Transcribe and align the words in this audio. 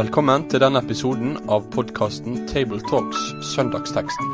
Velkommen 0.00 0.46
til 0.48 0.62
denne 0.62 0.80
episoden 0.80 1.34
av 1.52 1.66
podkasten 1.74 2.46
Tabletalks 2.48 3.24
Søndagsteksten, 3.50 4.30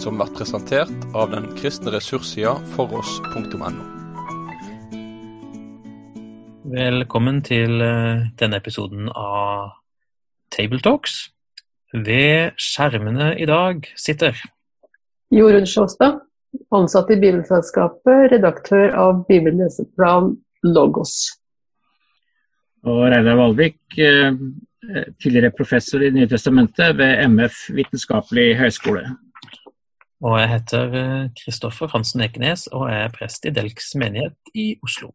som 0.00 0.16
blir 0.18 0.32
presentert 0.34 1.04
av 1.14 1.28
den 1.30 1.44
kristne 1.54 1.92
ressurssida 1.94 2.56
foross.no. 2.72 3.68
Velkommen 6.72 7.38
til 7.46 7.84
eh, 7.84 8.24
denne 8.42 8.58
episoden 8.58 9.06
av 9.12 9.76
Tabletalks. 10.56 11.14
Ved 11.94 12.58
skjermene 12.58 13.36
i 13.38 13.46
dag 13.46 13.86
sitter 13.94 14.34
Jorunn 15.30 15.70
Sjåstad, 15.76 16.24
ansatt 16.74 17.14
i 17.14 17.20
Bibelselskapet, 17.22 18.32
redaktør 18.34 18.90
av 19.06 19.22
bibelleseplan 19.30 20.34
Logos. 20.66 21.36
Og 22.82 23.04
Reidar 23.14 23.38
Valvik, 23.38 23.78
eh, 23.94 24.32
tidligere 25.22 25.52
professor 25.56 26.02
i 26.02 26.12
Nytestamentet 26.14 26.98
ved 26.98 27.24
MF 27.28 27.60
vitenskapelig 27.76 28.54
høgskole. 28.58 29.04
Og 30.24 30.38
jeg 30.40 30.52
heter 30.54 30.94
Kristoffer 31.36 31.90
Hansen 31.92 32.24
Ekenes 32.24 32.66
og 32.72 32.88
er 32.92 33.12
prest 33.12 33.44
i 33.44 33.52
Delks 33.52 33.92
menighet 34.00 34.54
i 34.54 34.72
Oslo. 34.82 35.12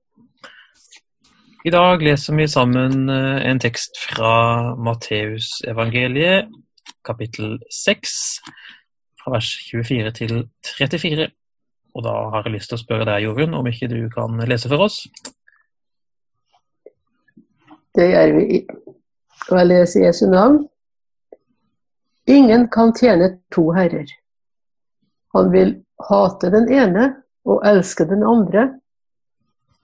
I 1.68 1.72
dag 1.76 2.00
leser 2.00 2.38
vi 2.38 2.46
sammen 2.48 3.10
eh, 3.12 3.42
en 3.50 3.60
tekst 3.60 3.98
fra 4.00 4.76
Matteusevangeliet, 4.80 6.48
kapittel 7.04 7.58
6, 7.76 8.14
fra 9.20 9.34
vers 9.34 9.50
24 9.68 10.14
til 10.16 10.38
34. 10.78 11.28
Og 12.00 12.06
da 12.06 12.14
har 12.32 12.48
jeg 12.48 12.54
lyst 12.54 12.72
til 12.72 12.80
å 12.80 12.82
spørre 12.84 13.10
deg, 13.10 13.26
Jorunn, 13.26 13.58
om 13.60 13.68
ikke 13.68 13.90
du 13.92 13.98
kan 14.14 14.40
lese 14.48 14.72
for 14.72 14.86
oss? 14.88 15.02
Det 17.98 18.08
gjør 18.08 18.34
vi. 18.38 18.62
Og 19.48 19.56
jeg 19.58 19.70
leser 19.70 20.06
Jesu 20.06 20.26
navn. 20.30 20.60
Ingen 22.30 22.68
kan 22.70 22.92
tjene 22.94 23.32
to 23.54 23.70
herrer. 23.74 24.10
Han 25.34 25.50
vil 25.54 25.74
hate 26.10 26.52
den 26.54 26.70
ene 26.74 27.08
og 27.50 27.64
elske 27.66 28.06
den 28.10 28.24
andre, 28.28 28.68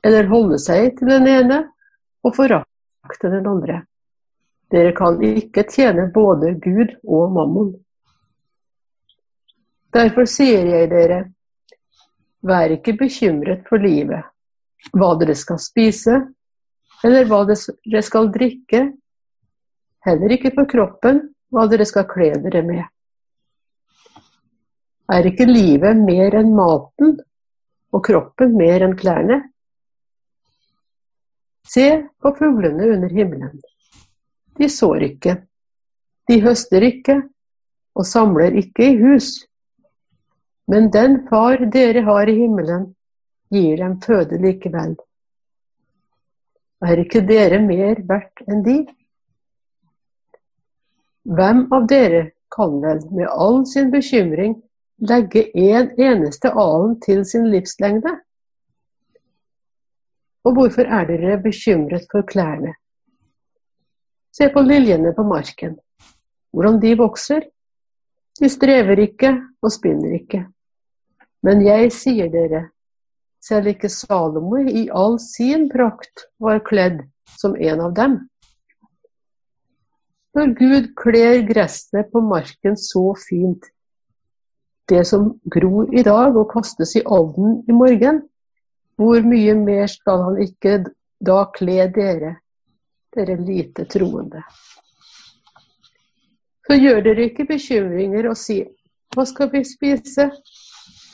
eller 0.05 0.29
holde 0.29 0.59
seg 0.61 0.91
til 0.99 1.09
den 1.09 1.27
ene 1.29 1.63
og 2.25 2.35
forakte 2.37 3.31
den 3.31 3.47
andre. 3.49 3.81
Dere 4.73 4.93
kan 4.97 5.17
ikke 5.23 5.65
tjene 5.69 6.07
både 6.13 6.55
Gud 6.61 6.95
og 7.05 7.33
mammon. 7.33 7.73
Derfor 9.95 10.27
sier 10.27 10.65
jeg 10.67 10.89
dere, 10.91 11.21
vær 12.45 12.73
ikke 12.75 12.97
bekymret 12.99 13.63
for 13.69 13.81
livet, 13.81 14.25
hva 14.93 15.13
dere 15.17 15.37
skal 15.37 15.61
spise, 15.61 16.19
eller 17.05 17.29
hva 17.29 17.45
dere 17.47 18.01
skal 18.05 18.29
drikke, 18.33 18.89
heller 20.05 20.35
ikke 20.35 20.53
for 20.55 20.69
kroppen, 20.69 21.21
hva 21.53 21.65
dere 21.71 21.87
skal 21.87 22.07
kle 22.09 22.33
dere 22.43 22.61
med. 22.65 22.83
Er 25.11 25.27
ikke 25.29 25.45
livet 25.45 25.99
mer 26.01 26.37
enn 26.39 26.53
maten, 26.57 27.17
og 27.93 28.03
kroppen 28.05 28.55
mer 28.57 28.85
enn 28.85 28.95
klærne? 28.97 29.41
Se 31.65 31.85
på 32.21 32.31
fuglene 32.37 32.89
under 32.95 33.13
himmelen. 33.13 33.61
De 34.57 34.69
sår 34.69 35.05
ikke, 35.09 35.35
de 36.29 36.39
høster 36.41 36.85
ikke 36.85 37.19
og 37.95 38.07
samler 38.07 38.57
ikke 38.59 38.91
i 38.91 38.97
hus. 38.99 39.45
Men 40.67 40.89
den 40.93 41.21
far 41.29 41.61
dere 41.71 42.01
har 42.05 42.29
i 42.29 42.37
himmelen, 42.39 42.89
gir 43.53 43.77
dem 43.77 43.99
føde 44.01 44.39
likevel. 44.41 44.95
Er 46.85 47.01
ikke 47.01 47.21
dere 47.25 47.61
mer 47.61 48.01
verdt 48.09 48.41
enn 48.49 48.63
de? 48.65 48.79
Hvem 51.25 51.63
av 51.73 51.87
dere 51.89 52.35
kan 52.53 52.75
vel 52.83 52.99
med 53.09 53.25
all 53.27 53.63
sin 53.65 53.89
bekymring 53.89 54.59
legge 55.09 55.47
en 55.57 55.87
eneste 55.97 56.51
alen 56.53 56.99
til 57.01 57.23
sin 57.25 57.47
livslengde? 57.49 58.11
Og 60.45 60.53
hvorfor 60.53 60.85
er 60.85 61.07
dere 61.09 61.39
bekymret 61.41 62.05
for 62.11 62.21
klærne? 62.29 62.75
Se 64.37 64.51
på 64.53 64.61
liljene 64.61 65.15
på 65.17 65.25
marken, 65.25 65.79
hvordan 66.53 66.77
de 66.83 66.93
vokser. 66.99 67.41
De 68.39 68.49
strever 68.51 68.99
ikke 68.99 69.31
og 69.63 69.71
spinner 69.73 70.13
ikke. 70.19 70.43
Men 71.41 71.65
jeg 71.65 71.89
sier 71.95 72.29
dere, 72.29 72.67
selv 73.41 73.71
ikke 73.73 73.89
Salomo 73.89 74.61
i 74.61 74.85
all 74.93 75.17
sin 75.23 75.69
prakt 75.73 76.27
var 76.37 76.61
kledd 76.67 77.01
som 77.39 77.55
en 77.57 77.81
av 77.87 77.97
dem. 77.97 78.19
Når 80.35 80.51
Gud 80.59 80.87
kler 80.99 81.45
gresset 81.47 82.11
på 82.11 82.19
marken 82.19 82.75
så 82.77 83.13
fint, 83.15 83.69
det 84.89 85.05
som 85.07 85.29
gror 85.47 85.93
i 85.95 86.03
dag 86.03 86.35
og 86.35 86.49
kastes 86.51 86.97
i 86.99 87.03
ovnen 87.05 87.61
i 87.69 87.75
morgen, 87.75 88.19
hvor 88.99 89.23
mye 89.23 89.55
mer 89.55 89.87
skal 89.91 90.25
han 90.27 90.41
ikke 90.43 90.77
da 91.23 91.37
kle 91.55 91.87
dere, 91.95 92.35
dere 93.15 93.39
lite 93.39 93.87
troende? 93.91 94.43
Så 96.67 96.81
gjør 96.81 97.01
dere 97.07 97.29
ikke 97.29 97.47
bekymringer 97.55 98.27
og 98.27 98.37
si 98.39 98.59
hva 99.15 99.23
skal 99.29 99.51
vi 99.55 99.63
spise, 99.63 100.29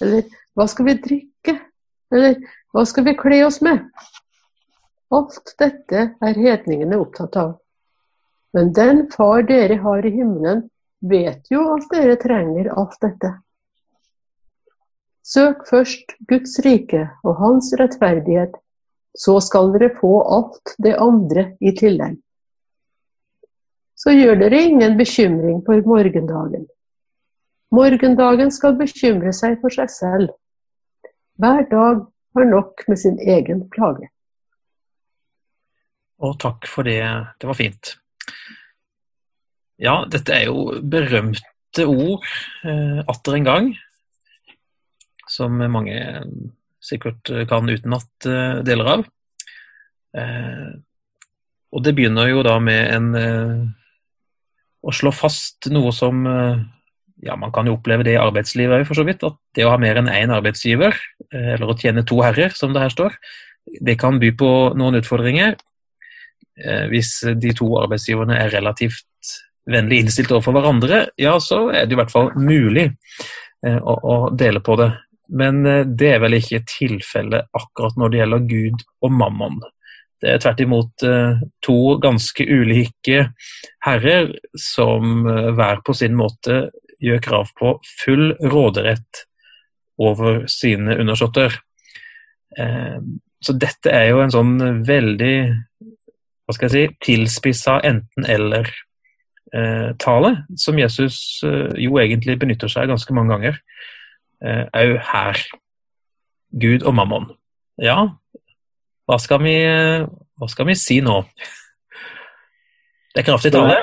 eller 0.01 0.25
hva 0.57 0.65
skal 0.65 0.89
vi 0.89 0.99
drikke, 1.05 1.59
eller 2.09 2.39
hva 2.73 2.89
skal 2.89 3.05
vi 3.05 3.17
kle 3.21 3.43
oss 3.45 3.61
med? 3.61 3.85
Alt 5.13 5.53
dette 5.61 6.07
er 6.17 6.45
hedningene 6.47 6.97
opptatt 6.97 7.37
av. 7.37 7.60
Men 8.53 8.73
den 8.73 9.05
far 9.11 9.43
dere 9.47 9.77
har 9.83 10.05
i 10.05 10.11
himmelen, 10.11 10.65
vet 10.99 11.47
jo 11.51 11.63
at 11.75 11.87
dere 11.93 12.17
trenger 12.19 12.71
alt 12.77 12.97
dette. 13.01 13.31
Søk 15.23 15.63
først 15.69 16.15
Guds 16.27 16.57
rike 16.65 17.05
og 17.23 17.37
hans 17.39 17.71
rettferdighet, 17.79 18.57
så 19.15 19.37
skal 19.43 19.71
dere 19.75 19.91
få 19.99 20.11
alt 20.37 20.75
det 20.83 20.95
andre 20.99 21.51
i 21.61 21.73
tillegg. 21.77 22.17
Så 23.95 24.15
gjør 24.15 24.39
dere 24.41 24.61
ingen 24.65 24.97
bekymring 24.97 25.61
for 25.65 25.83
morgendagen. 25.85 26.65
Morgendagen 27.71 28.51
skal 28.51 28.75
bekymre 28.79 29.31
seg 29.35 29.59
for 29.61 29.71
seg 29.71 29.91
selv. 29.93 30.33
Hver 31.39 31.67
dag 31.69 32.01
har 32.35 32.49
nok 32.49 32.83
med 32.87 32.99
sin 32.99 33.19
egen 33.19 33.67
plage. 33.71 34.09
Og 36.21 36.35
takk 36.41 36.67
for 36.69 36.85
det, 36.85 37.01
det 37.41 37.49
var 37.49 37.57
fint. 37.57 37.95
Ja, 39.81 40.01
dette 40.09 40.35
er 40.35 40.49
jo 40.49 40.77
berømte 40.81 41.87
ord 41.89 42.25
eh, 42.67 43.01
atter 43.09 43.37
en 43.37 43.47
gang, 43.47 43.71
som 45.31 45.57
mange 45.57 45.97
sikkert 46.81 47.31
kan 47.49 47.69
utenat 47.69 48.29
eh, 48.29 48.61
deler 48.67 48.93
av. 48.97 49.05
Eh, 50.17 50.71
og 51.71 51.85
det 51.85 51.95
begynner 51.95 52.29
jo 52.29 52.43
da 52.45 52.57
med 52.61 52.81
en 52.91 53.09
eh, 53.15 53.61
å 54.81 54.93
slå 54.95 55.13
fast 55.13 55.69
noe 55.71 55.93
som 55.95 56.25
eh, 56.27 56.61
ja, 57.25 57.37
man 57.37 57.53
kan 57.53 57.69
jo 57.69 57.77
oppleve 57.77 58.05
det 58.05 58.15
i 58.15 58.21
arbeidslivet 58.21 58.81
òg, 58.81 58.87
for 58.89 58.97
så 58.97 59.05
vidt. 59.07 59.23
At 59.25 59.37
det 59.55 59.65
å 59.65 59.73
ha 59.73 59.79
mer 59.81 60.01
enn 60.01 60.09
én 60.11 60.33
arbeidsgiver, 60.33 60.97
eh, 61.29 61.53
eller 61.55 61.71
å 61.71 61.77
tjene 61.77 62.05
to 62.07 62.21
herrer, 62.25 62.53
som 62.57 62.73
det 62.73 62.83
her 62.83 62.93
står, 62.93 63.17
det 63.85 63.99
kan 64.01 64.17
by 64.21 64.31
på 64.37 64.51
noen 64.77 64.97
utfordringer. 64.99 65.55
Eh, 66.59 66.87
hvis 66.91 67.13
de 67.39 67.53
to 67.57 67.69
arbeidsgiverne 67.81 68.37
er 68.39 68.53
relativt 68.53 69.35
vennlig 69.71 70.01
innstilt 70.03 70.31
overfor 70.33 70.57
hverandre, 70.57 71.05
ja, 71.21 71.37
så 71.39 71.67
er 71.69 71.85
det 71.85 71.95
i 71.95 72.01
hvert 72.01 72.13
fall 72.13 72.31
mulig 72.35 72.87
eh, 73.65 73.79
å, 73.79 74.17
dele 74.35 74.63
på 74.63 74.77
det. 74.81 74.91
Men 75.31 75.63
det 75.95 76.09
er 76.11 76.19
vel 76.19 76.35
ikke 76.35 76.65
tilfellet 76.67 77.47
akkurat 77.55 77.95
når 77.95 78.09
det 78.11 78.19
gjelder 78.19 78.47
Gud 78.49 78.81
og 78.99 79.13
mammon. 79.15 79.61
Det 80.19 80.33
er 80.33 80.41
tvert 80.43 80.59
imot 80.65 81.03
to 81.63 81.77
ganske 82.03 82.45
ulike 82.45 83.21
herrer 83.87 84.33
som 84.59 85.23
hver 85.55 85.79
på 85.87 85.95
sin 85.95 86.17
måte 86.19 86.65
gjør 87.01 87.23
krav 87.23 87.53
på 87.57 87.73
full 88.03 88.33
råderett 88.43 89.23
over 90.01 90.45
sine 90.47 90.95
undersåtter. 91.01 91.55
Eh, 92.57 92.97
så 93.41 93.57
dette 93.57 93.93
er 93.93 94.11
jo 94.11 94.21
en 94.23 94.33
sånn 94.33 94.55
veldig 94.85 95.35
hva 96.51 96.57
skal 96.57 96.67
jeg 96.67 96.75
si, 96.75 96.83
tilspissa 97.07 97.77
enten-eller-tale, 97.87 100.31
eh, 100.35 100.43
som 100.59 100.75
Jesus 100.79 101.17
eh, 101.47 101.71
jo 101.79 101.95
egentlig 102.01 102.35
benytter 102.41 102.67
seg 102.71 102.89
ganske 102.91 103.13
mange 103.15 103.31
ganger. 103.31 103.55
Òg 104.41 104.93
her. 105.05 105.37
Gud 106.51 106.83
og 106.83 106.95
mammon. 106.97 107.25
Ja, 107.79 108.07
hva 109.07 109.17
skal 109.21 109.39
vi, 109.45 109.55
hva 110.35 110.47
skal 110.51 110.65
vi 110.67 110.75
si 110.75 111.01
nå? 111.05 111.23
Det 113.11 113.19
er 113.21 113.27
kraftig 113.27 113.51
tale. 113.55 113.75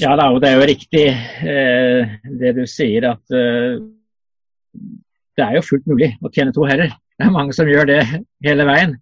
Ja, 0.00 0.14
da, 0.16 0.30
og 0.32 0.40
det 0.42 0.48
er 0.48 0.56
jo 0.56 0.68
riktig 0.70 1.04
eh, 1.10 2.02
det 2.40 2.50
du 2.56 2.62
sier, 2.70 3.02
at 3.12 3.24
eh, 3.36 3.72
det 5.36 5.44
er 5.44 5.52
jo 5.58 5.66
fullt 5.66 5.86
mulig 5.90 6.10
å 6.24 6.30
tjene 6.32 6.54
to 6.56 6.64
herrer. 6.68 6.90
Det 7.18 7.24
er 7.26 7.34
mange 7.34 7.52
som 7.56 7.68
gjør 7.68 7.86
det 7.90 8.00
hele 8.46 8.64
veien. 8.68 8.92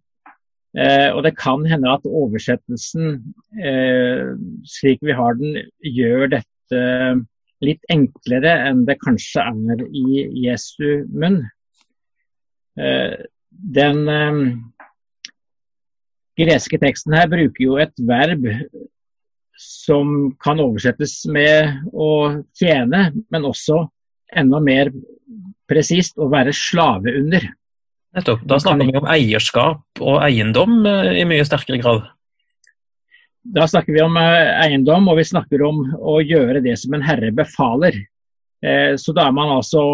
Eh, 0.77 1.09
og 1.15 1.23
det 1.25 1.37
kan 1.39 1.65
hende 1.67 1.91
at 1.91 2.05
oversettelsen, 2.05 3.23
eh, 3.57 4.35
slik 4.69 5.01
vi 5.03 5.17
har 5.17 5.39
den, 5.41 5.63
gjør 5.81 6.29
dette 6.37 6.83
litt 7.65 7.89
enklere 7.91 8.53
enn 8.69 8.85
det 8.87 8.99
kanskje 9.01 9.47
er 9.49 9.85
i 9.89 10.27
Jesu 10.45 11.07
munn. 11.09 11.41
Eh, 12.79 13.17
den 13.49 14.05
eh, 14.13 14.43
greske 16.39 16.79
teksten 16.79 17.17
her 17.17 17.31
bruker 17.33 17.65
jo 17.65 17.81
et 17.83 17.97
verb 18.07 18.47
som 19.59 20.37
kan 20.39 20.61
oversettes 20.63 21.25
med 21.27 21.81
å 21.91 22.11
tjene, 22.55 23.09
men 23.33 23.49
også 23.49 23.83
enda 24.39 24.61
mer 24.63 24.93
presist 25.69 26.21
å 26.21 26.29
være 26.31 26.55
slave 26.55 27.17
under. 27.19 27.49
Nettopp. 28.17 28.45
Da 28.49 28.57
snakker 28.61 28.89
vi 28.89 29.01
om 29.01 29.09
eierskap 29.11 30.01
og 30.01 30.23
eiendom 30.25 30.81
eh, 30.89 31.19
i 31.21 31.27
mye 31.29 31.45
sterkere 31.47 31.81
grad. 31.83 32.07
Da 33.49 33.67
snakker 33.69 33.95
vi 33.95 34.05
om 34.05 34.17
eh, 34.21 34.53
eiendom, 34.65 35.11
og 35.11 35.21
vi 35.21 35.27
snakker 35.29 35.65
om 35.67 35.83
å 35.99 36.19
gjøre 36.25 36.63
det 36.65 36.77
som 36.81 36.97
en 36.97 37.05
herre 37.05 37.31
befaler. 37.37 37.99
Eh, 38.65 38.95
så 39.01 39.15
da 39.17 39.29
er 39.29 39.37
man 39.37 39.53
altså 39.59 39.85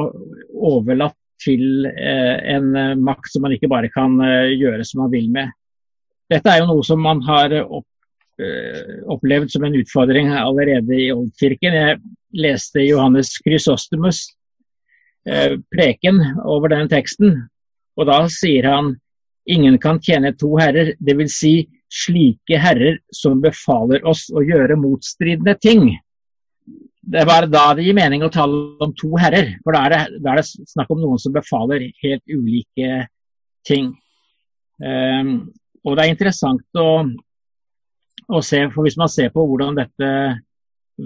overlatt 0.55 1.19
til 1.44 1.84
en 1.84 2.70
makt 3.05 3.26
som 3.28 3.43
man 3.44 3.52
ikke 3.52 3.69
bare 3.69 3.90
kan 3.93 4.14
gjøre 4.55 4.84
som 4.87 5.02
man 5.02 5.10
vil 5.12 5.26
med. 5.34 5.50
Dette 6.31 6.49
er 6.49 6.62
jo 6.62 6.69
noe 6.70 6.84
som 6.87 7.02
man 7.05 7.19
har 7.26 7.52
opplevd 9.12 9.52
som 9.52 9.67
en 9.67 9.76
utfordring 9.76 10.31
allerede 10.38 10.94
i 10.94 11.10
Oldkirken. 11.12 11.75
Jeg 11.76 11.99
leste 12.38 12.87
Johannes 12.87 13.34
Chrysostomus 13.43 14.22
preken 15.75 16.22
over 16.46 16.72
den 16.72 16.88
teksten. 16.88 17.43
Og 17.99 18.08
da 18.08 18.25
sier 18.32 18.67
han 18.70 18.94
ingen 19.50 19.76
kan 19.79 20.00
tjene 20.02 20.35
to 20.38 20.55
herrer, 20.58 20.94
dvs. 20.99 21.38
Si 21.38 21.55
slike 21.94 22.58
herrer 22.58 22.99
som 23.14 23.43
befaler 23.44 24.02
oss 24.08 24.26
å 24.35 24.43
gjøre 24.43 24.79
motstridende 24.81 25.55
ting. 25.62 25.93
Det 27.05 27.20
er 27.20 27.29
bare 27.29 27.50
da 27.50 27.69
det 27.76 27.85
gir 27.85 27.96
mening 27.96 28.25
å 28.25 28.32
tale 28.32 28.81
om 28.82 28.94
to 28.96 29.12
herrer, 29.20 29.52
for 29.62 29.76
da 29.76 29.85
er 29.85 29.93
det, 29.93 30.23
da 30.25 30.32
er 30.32 30.41
det 30.41 30.70
snakk 30.73 30.91
om 30.91 31.02
noen 31.02 31.20
som 31.20 31.35
befaler 31.35 31.85
helt 32.02 32.25
ulike 32.32 33.05
ting. 33.69 33.93
Um, 34.81 35.52
og 35.85 35.94
det 35.94 36.06
er 36.06 36.14
interessant 36.14 36.81
å, 36.81 36.88
å, 38.32 38.41
se, 38.43 38.64
for 38.73 38.87
hvis 38.87 38.99
man 38.99 39.12
ser 39.12 39.31
på 39.35 39.44
hvordan 39.46 39.76
dette 39.79 40.11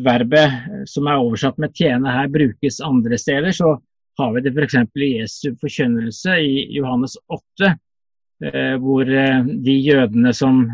verbet 0.05 0.87
som 0.88 1.08
er 1.08 1.20
oversatt 1.20 1.58
med 1.58 1.75
'tjene' 1.75 2.14
her 2.14 2.31
brukes 2.31 2.81
andre 2.85 3.19
steder, 3.19 3.52
så 3.52 3.75
har 4.18 4.34
vi 4.34 4.42
det 4.44 4.52
f.eks. 4.54 4.76
i 4.96 5.10
Jesu 5.18 5.52
forkynnelse 5.60 6.36
i 6.42 6.66
Johannes 6.76 7.16
8, 7.28 7.72
eh, 8.44 8.74
hvor 8.82 9.08
eh, 9.08 9.44
de 9.64 9.76
jødene 9.78 10.32
som 10.34 10.64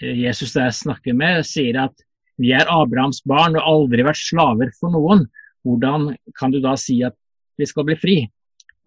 eh, 0.00 0.14
Jesus 0.24 0.54
der 0.54 0.70
snakker 0.74 1.16
med, 1.18 1.42
sier 1.46 1.80
at 1.84 2.04
vi 2.40 2.52
er 2.56 2.70
Abrahams 2.70 3.22
barn 3.28 3.58
og 3.58 3.66
aldri 3.68 4.04
vært 4.06 4.20
slaver 4.20 4.72
for 4.78 4.94
noen. 4.94 5.26
Hvordan 5.66 6.12
kan 6.38 6.54
du 6.54 6.60
da 6.62 6.74
si 6.80 7.02
at 7.06 7.16
vi 7.60 7.68
skal 7.68 7.86
bli 7.86 7.98
fri? 7.98 8.16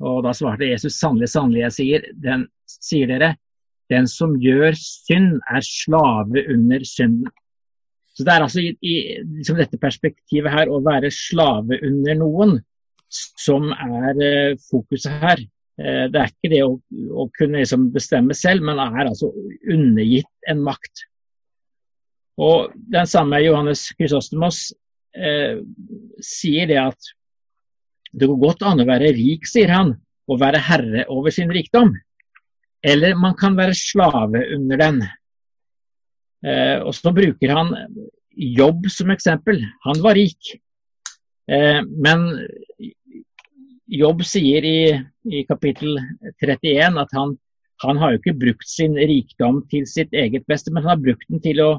Og 0.03 0.23
Da 0.25 0.33
svarte 0.35 0.67
Jesus 0.67 0.97
sannelig, 0.99 1.29
sannelig, 1.31 1.61
jeg 1.61 1.75
sier, 1.75 2.07
den, 2.19 2.47
sier 2.67 3.07
dere, 3.07 3.35
den 3.91 4.09
som 4.11 4.33
gjør 4.41 4.75
synd, 4.79 5.37
er 5.47 5.63
slave 5.63 6.43
under 6.51 6.83
synden. 6.83 7.31
Så 8.15 8.23
Det 8.23 8.31
er 8.31 8.43
altså 8.43 8.63
i, 8.63 8.71
i 8.79 8.95
liksom 9.21 9.59
dette 9.59 9.79
perspektivet 9.79 10.51
her 10.51 10.71
å 10.71 10.81
være 10.83 11.11
slave 11.11 11.79
under 11.83 12.19
noen 12.19 12.57
som 13.09 13.71
er 13.71 14.21
eh, 14.23 14.55
fokuset 14.69 15.19
her. 15.23 15.41
Eh, 15.79 16.05
det 16.11 16.21
er 16.21 16.31
ikke 16.31 16.51
det 16.53 16.61
å, 16.65 16.71
å 17.23 17.27
kunne 17.35 17.61
liksom 17.61 17.89
bestemme 17.95 18.37
selv, 18.37 18.65
men 18.65 18.81
er 18.81 19.09
altså 19.09 19.31
undergitt 19.71 20.49
en 20.49 20.63
makt. 20.65 21.05
Og 22.41 22.73
Den 22.91 23.07
samme 23.07 23.39
Johannes 23.43 23.87
Chrysostomos 23.95 24.67
eh, 25.15 25.61
sier 26.23 26.71
det 26.71 26.81
at 26.81 27.13
det 28.15 28.27
går 28.31 28.39
godt 28.39 28.65
an 28.67 28.83
å 28.83 28.87
være 28.87 29.13
rik, 29.15 29.47
sier 29.47 29.71
han, 29.71 29.93
og 30.31 30.41
være 30.41 30.61
herre 30.63 31.05
over 31.11 31.33
sin 31.35 31.51
rikdom. 31.51 31.93
Eller 32.85 33.15
man 33.17 33.35
kan 33.37 33.57
være 33.57 33.75
slave 33.77 34.43
under 34.55 34.79
den. 34.79 35.01
Eh, 36.45 36.77
og 36.79 36.93
Så 36.95 37.11
bruker 37.15 37.55
han 37.55 37.73
jobb 38.35 38.87
som 38.91 39.11
eksempel. 39.11 39.61
Han 39.87 40.01
var 40.03 40.17
rik. 40.19 40.55
Eh, 41.51 41.81
men 41.83 42.27
Jobb 43.91 44.23
sier 44.25 44.65
i, 44.65 44.79
i 45.29 45.43
kapittel 45.45 45.99
31 46.41 46.97
at 47.01 47.11
han, 47.13 47.35
han, 47.83 47.99
har 48.01 48.13
jo 48.13 48.21
ikke 48.21 48.37
brukt 48.41 48.67
sin 48.69 48.95
rikdom 48.97 49.61
til 49.69 49.85
sitt 49.89 50.13
eget 50.15 50.45
beste, 50.49 50.73
men 50.73 50.85
han 50.85 50.95
har 50.95 51.03
brukt 51.03 51.27
den 51.29 51.43
til 51.43 51.61
å 51.61 51.69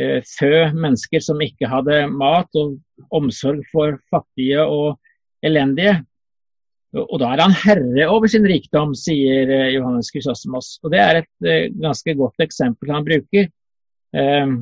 eh, 0.00 0.22
fø 0.24 0.70
mennesker 0.72 1.20
som 1.24 1.42
ikke 1.44 1.68
hadde 1.68 2.06
mat, 2.12 2.48
og 2.56 2.78
omsorg 3.14 3.64
for 3.72 3.98
fattige 4.12 4.64
og 4.64 4.96
elendige. 5.44 5.98
Og 6.96 7.18
da 7.20 7.34
er 7.34 7.42
han 7.44 7.56
herre 7.60 8.08
over 8.08 8.30
sin 8.32 8.46
rikdom, 8.48 8.94
sier 8.96 9.50
eh, 9.52 9.72
Johannes 9.74 10.08
Chrysostomos. 10.12 10.76
Og 10.84 10.94
det 10.94 11.02
er 11.02 11.20
et 11.20 11.48
eh, 11.48 11.68
ganske 11.76 12.16
godt 12.16 12.46
eksempel 12.46 12.94
han 12.94 13.04
bruker. 13.04 13.50
Eh, 14.16 14.52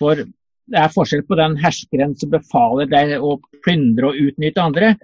for 0.00 0.26
det 0.64 0.80
er 0.80 0.94
forskjell 0.94 1.22
på 1.28 1.38
den 1.38 1.58
herskeren 1.60 2.16
som 2.18 2.32
befaler 2.32 2.88
deg 2.90 3.18
å 3.20 3.36
plyndre 3.62 4.10
og 4.10 4.22
utnytte 4.30 4.64
andre, 4.64 4.94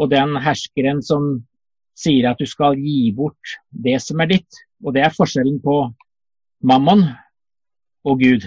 og 0.00 0.10
den 0.12 0.36
herskeren 0.40 1.02
som 1.04 1.34
sier 2.00 2.30
at 2.30 2.40
du 2.40 2.48
skal 2.48 2.78
gi 2.80 3.10
bort 3.16 3.58
det 3.70 3.98
som 4.02 4.20
er 4.22 4.30
ditt. 4.32 4.62
Og 4.84 4.96
det 4.96 5.04
er 5.04 5.14
forskjellen 5.14 5.60
på 5.60 5.82
mammon 6.64 7.04
og 8.08 8.22
Gud. 8.22 8.46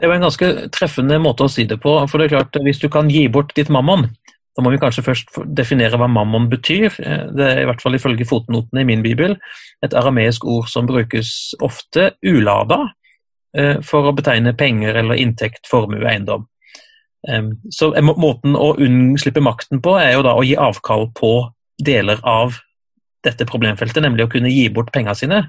Det 0.00 0.08
var 0.08 0.18
en 0.18 0.26
ganske 0.26 0.48
treffende 0.74 1.16
måte 1.22 1.46
å 1.46 1.52
si 1.52 1.64
det 1.68 1.78
på. 1.80 1.94
for 2.08 2.18
det 2.18 2.26
er 2.26 2.36
klart, 2.36 2.56
Hvis 2.64 2.82
du 2.82 2.88
kan 2.88 3.08
gi 3.08 3.28
bort 3.28 3.54
ditt 3.54 3.70
mammon, 3.70 4.10
da 4.52 4.62
må 4.62 4.70
vi 4.70 4.80
kanskje 4.82 5.04
først 5.06 5.38
definere 5.56 5.96
hva 5.96 6.08
mammon 6.10 6.50
betyr. 6.50 6.90
Det 7.32 7.46
er 7.46 7.62
i 7.62 7.68
hvert 7.68 7.80
fall 7.80 7.96
ifølge 7.96 8.28
fotnotene 8.28 8.82
i 8.82 8.88
min 8.88 9.02
bibel 9.02 9.38
et 9.82 9.94
arameisk 9.94 10.44
ord 10.44 10.68
som 10.68 10.86
brukes 10.86 11.54
ofte 11.60 12.12
ulada 12.20 12.82
eh, 13.56 13.80
for 13.80 14.10
å 14.10 14.16
betegne 14.16 14.52
penger 14.52 15.00
eller 15.00 15.20
inntekt, 15.22 15.64
formue, 15.70 16.04
eiendom. 16.04 16.44
Så 17.70 17.92
måten 18.02 18.56
å 18.58 18.72
unnslippe 18.82 19.42
makten 19.44 19.78
på, 19.82 19.94
er 20.00 20.16
jo 20.16 20.24
da 20.26 20.32
å 20.34 20.42
gi 20.42 20.56
avkall 20.58 21.06
på 21.14 21.34
deler 21.82 22.18
av 22.26 22.56
dette 23.22 23.46
problemfeltet, 23.46 24.02
nemlig 24.02 24.26
å 24.26 24.32
kunne 24.32 24.50
gi 24.50 24.66
bort 24.74 24.90
pengene 24.94 25.14
sine 25.18 25.42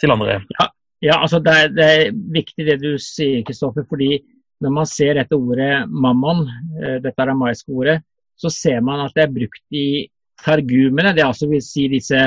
til 0.00 0.12
andre. 0.14 0.40
Ja, 0.58 0.66
ja 1.08 1.20
altså 1.22 1.40
det 1.44 1.54
er, 1.54 1.72
det 1.72 1.86
er, 1.94 2.02
viktig 2.34 2.66
det 2.68 2.76
du 2.82 2.90
sier, 3.02 3.40
Kristoffer. 3.46 3.86
fordi 3.88 4.20
når 4.64 4.74
man 4.74 4.90
ser 4.90 5.16
dette 5.18 5.38
ordet 5.38 5.86
mammon, 5.88 6.44
eh, 6.82 6.98
dette 7.02 7.22
aramaiske 7.22 7.72
ordet, 7.72 8.00
så 8.38 8.50
ser 8.52 8.82
man 8.84 9.04
at 9.04 9.14
det 9.16 9.24
er 9.24 9.34
brukt 9.34 9.64
i 9.74 10.06
targumene. 10.44 11.14
Det 11.14 11.24
altså 11.24 11.48
vil 11.50 11.62
si 11.64 11.88
disse 11.90 12.20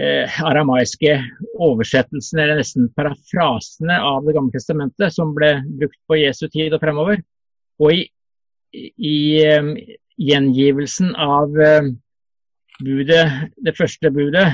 aramaiske 0.00 1.18
oversettelsene, 1.60 2.42
eller 2.42 2.62
nesten 2.62 2.88
parafrasene 2.96 3.98
av 4.00 4.24
Det 4.24 4.32
gamle 4.32 4.54
testamentet, 4.54 5.12
som 5.12 5.34
ble 5.36 5.58
brukt 5.68 5.98
på 6.08 6.16
Jesu 6.16 6.46
tid 6.48 6.72
og 6.72 6.80
fremover. 6.80 7.20
Og 7.82 7.92
i, 7.92 8.06
i 8.96 9.18
um, 9.58 9.74
gjengivelsen 10.16 11.12
av 11.20 11.52
um, 11.52 11.92
budet, 12.80 13.26
det 13.60 13.76
første 13.76 14.10
budet 14.10 14.48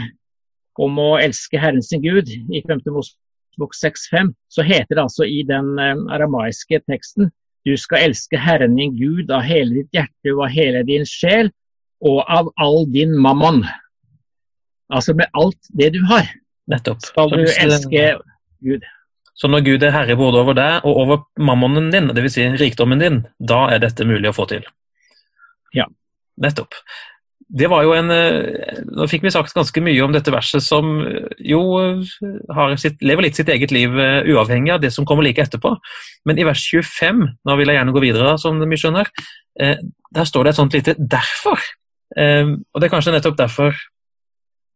om 0.78 0.98
å 0.98 1.16
elske 1.22 1.58
Herren 1.58 1.82
sin 1.82 2.02
Gud 2.02 2.30
i 2.30 2.62
5. 2.66 2.82
Mosebok 2.90 3.78
6.5, 3.78 4.34
så 4.50 4.66
heter 4.66 4.94
det 4.94 5.04
altså 5.04 5.26
i 5.26 5.44
den 5.46 5.76
aramaiske 5.78 6.82
teksten 6.86 7.30
du 7.68 7.76
skal 7.76 8.08
elske 8.08 8.38
Herren 8.40 8.76
din 8.78 8.94
Gud 8.96 9.32
av 9.34 9.42
hele 9.46 9.82
ditt 9.82 9.92
hjerte 9.92 10.32
og 10.32 10.46
av 10.46 10.54
hele 10.54 10.82
din 10.88 11.04
sjel 11.08 11.50
og 12.04 12.22
av 12.30 12.50
all 12.62 12.86
din 12.94 13.12
mammon. 13.18 13.64
Altså 14.88 15.14
med 15.16 15.28
alt 15.36 15.72
det 15.78 15.92
du 15.96 16.00
har. 16.08 16.28
Nettopp. 16.68 17.02
Skal 17.04 17.32
du 17.32 17.44
elske 17.44 18.06
Gud. 18.64 18.86
Så 19.38 19.46
når 19.46 19.62
Gud 19.66 19.84
er 19.86 19.94
herre 19.94 20.16
både 20.18 20.40
over 20.40 20.56
deg 20.58 20.86
og 20.88 20.96
over 21.04 21.20
mammonen 21.38 21.92
din, 21.94 22.10
dvs. 22.10 22.34
Si 22.34 22.46
rikdommen 22.58 22.98
din, 22.98 23.20
da 23.38 23.68
er 23.70 23.84
dette 23.84 24.06
mulig 24.08 24.32
å 24.32 24.34
få 24.34 24.48
til? 24.50 24.66
Ja. 25.76 25.86
Nettopp. 26.42 26.74
Det 27.48 27.68
var 27.72 27.86
jo 27.86 27.94
en 27.96 28.12
eh, 28.12 28.82
Nå 28.92 29.06
fikk 29.08 29.22
vi 29.24 29.30
sagt 29.32 29.54
ganske 29.56 29.80
mye 29.80 30.02
om 30.04 30.12
dette 30.12 30.32
verset 30.34 30.60
som 30.60 30.98
eh, 31.00 31.30
jo 31.48 31.62
eh, 31.80 32.74
sitt, 32.76 32.98
lever 33.00 33.24
litt 33.24 33.38
sitt 33.38 33.48
eget 33.48 33.72
liv 33.72 33.94
uavhengig 33.94 34.74
av 34.74 34.82
det 34.82 34.90
som 34.92 35.06
kommer 35.08 35.24
like 35.24 35.40
etterpå. 35.46 35.72
Men 36.28 36.40
i 36.40 36.46
vers 36.48 36.64
25, 36.66 37.22
nå 37.48 37.58
vil 37.60 37.72
jeg 37.72 37.80
gjerne 37.80 37.94
gå 37.94 38.04
videre, 38.04 38.34
som 38.42 38.58
vi 38.60 38.80
skjønner, 38.80 39.08
der 39.58 40.26
står 40.28 40.44
det 40.44 40.50
et 40.52 40.58
sånt 40.58 40.74
lite 40.76 40.94
'derfor'. 40.98 41.64
Og 42.18 42.76
det 42.80 42.86
er 42.86 42.92
kanskje 42.92 43.14
nettopp 43.14 43.38
derfor 43.38 43.74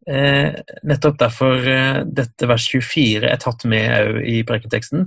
Eh, 0.06 0.54
nettopp 0.82 1.18
derfor 1.21 1.68
eh, 1.68 2.00
dette 2.06 2.49
vers 2.50 2.64
24 2.73 3.28
er 3.30 3.42
tatt 3.42 3.64
med 3.71 4.23
i 4.26 4.40
prekenteksten. 4.47 5.06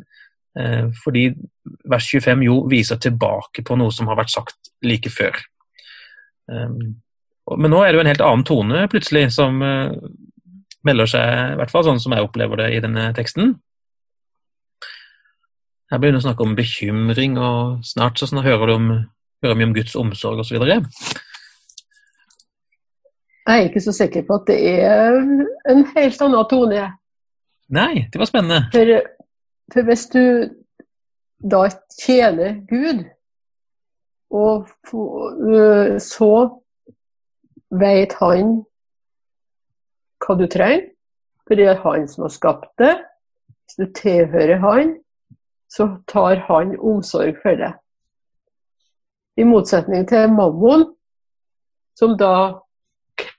Eh, 0.60 0.86
fordi 1.04 1.28
vers 1.92 2.08
25 2.08 2.46
jo 2.48 2.62
viser 2.72 3.00
tilbake 3.02 3.64
på 3.66 3.76
noe 3.80 3.92
som 3.92 4.08
har 4.08 4.20
vært 4.22 4.32
sagt 4.32 4.72
like 4.86 5.12
før. 5.12 5.36
Eh, 6.52 6.78
men 7.60 7.72
nå 7.72 7.82
er 7.84 7.92
det 7.92 8.00
jo 8.00 8.06
en 8.06 8.12
helt 8.14 8.24
annen 8.26 8.48
tone 8.48 8.86
plutselig 8.92 9.28
som, 9.36 9.62
eh, 9.62 9.92
melder 10.86 11.10
seg, 11.10 11.54
i 11.54 11.58
hvert 11.60 11.72
fall 11.72 11.84
sånn 11.84 12.00
som 12.00 12.14
jeg 12.14 12.24
opplever 12.24 12.58
det 12.62 12.74
i 12.76 12.80
denne 12.80 13.12
teksten. 13.18 13.56
Her 15.92 16.00
begynner 16.00 16.22
å 16.22 16.26
snakke 16.26 16.46
om 16.46 16.56
bekymring, 16.56 17.38
og 17.38 17.84
snart 17.86 18.18
så 18.18 18.26
om, 18.30 19.06
hører 19.44 19.56
vi 19.56 19.64
om 19.64 19.74
Guds 19.74 19.96
omsorg 19.96 20.40
osv. 20.40 20.58
Jeg 23.46 23.60
er 23.60 23.68
ikke 23.70 23.82
så 23.82 23.94
sikker 23.94 24.24
på 24.26 24.40
at 24.40 24.48
det 24.50 24.58
er 24.82 25.18
en 25.70 25.84
helt 25.96 26.22
annen 26.26 26.48
tone. 26.50 26.86
Nei, 27.70 28.06
det 28.14 28.22
var 28.22 28.30
spennende. 28.30 28.64
For, 28.74 28.94
for 29.74 29.86
hvis 29.86 30.06
du 30.14 30.24
da 31.46 31.68
tjener 31.94 32.58
Gud, 32.70 33.04
og 34.34 34.66
så 36.02 36.32
vet 37.70 38.18
han 38.20 38.58
hva 40.26 40.38
du 40.40 40.46
trenger, 40.50 40.90
for 41.46 41.60
det 41.60 41.70
er 41.70 41.82
han 41.84 42.08
som 42.10 42.26
har 42.26 42.34
skapt 42.34 42.72
det. 42.82 42.96
Hvis 43.66 43.78
du 43.78 43.94
tilhører 43.98 44.58
han, 44.64 44.96
så 45.70 45.90
tar 46.10 46.42
han 46.48 46.74
omsorg 46.80 47.38
for 47.44 47.58
det. 47.60 47.74
I 49.38 49.46
motsetning 49.46 50.08
til 50.10 50.32
mammon, 50.34 50.88
som 51.98 52.16
da 52.18 52.65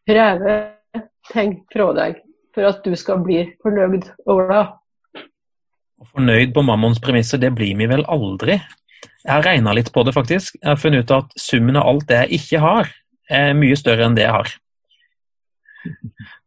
krever 0.07 0.73
ting 1.33 1.61
fra 1.73 1.91
deg 1.97 2.21
for 2.57 2.69
at 2.69 2.85
du 2.87 2.95
skal 2.97 3.21
bli 3.25 3.43
fornøyd 3.65 4.09
over 4.31 4.53
det. 4.53 4.65
Fornøyd 6.13 6.53
på 6.57 6.65
mammons 6.65 7.01
premisser, 7.03 7.41
det 7.41 7.53
blir 7.57 7.77
vi 7.77 7.89
vel 7.91 8.05
aldri. 8.13 8.61
Jeg 9.27 9.33
har 9.33 9.45
regna 9.45 9.75
litt 9.77 9.91
på 9.93 10.05
det, 10.07 10.15
faktisk. 10.17 10.57
Jeg 10.63 10.71
har 10.71 10.81
funnet 10.81 11.05
ut 11.05 11.15
at 11.17 11.37
summen 11.41 11.77
av 11.77 11.89
alt 11.91 12.07
det 12.09 12.23
jeg 12.23 12.41
ikke 12.41 12.63
har, 12.63 12.93
er 13.29 13.57
mye 13.59 13.77
større 13.77 14.07
enn 14.07 14.17
det 14.17 14.25
jeg 14.25 14.37
har. 14.37 14.53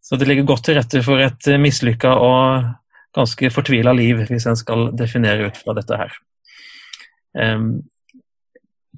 Så 0.01 0.17
det 0.17 0.29
ligger 0.29 0.47
godt 0.49 0.65
til 0.65 0.79
rette 0.79 1.03
for 1.05 1.21
et 1.21 1.49
mislykka 1.61 2.15
og 2.23 2.69
ganske 3.15 3.51
fortvila 3.53 3.93
liv, 3.97 4.23
hvis 4.29 4.47
en 4.49 4.57
skal 4.57 4.89
definere 4.97 5.49
ut 5.49 5.57
fra 5.59 5.75
dette 5.77 5.99
her. 5.99 6.15
Um, 7.37 7.71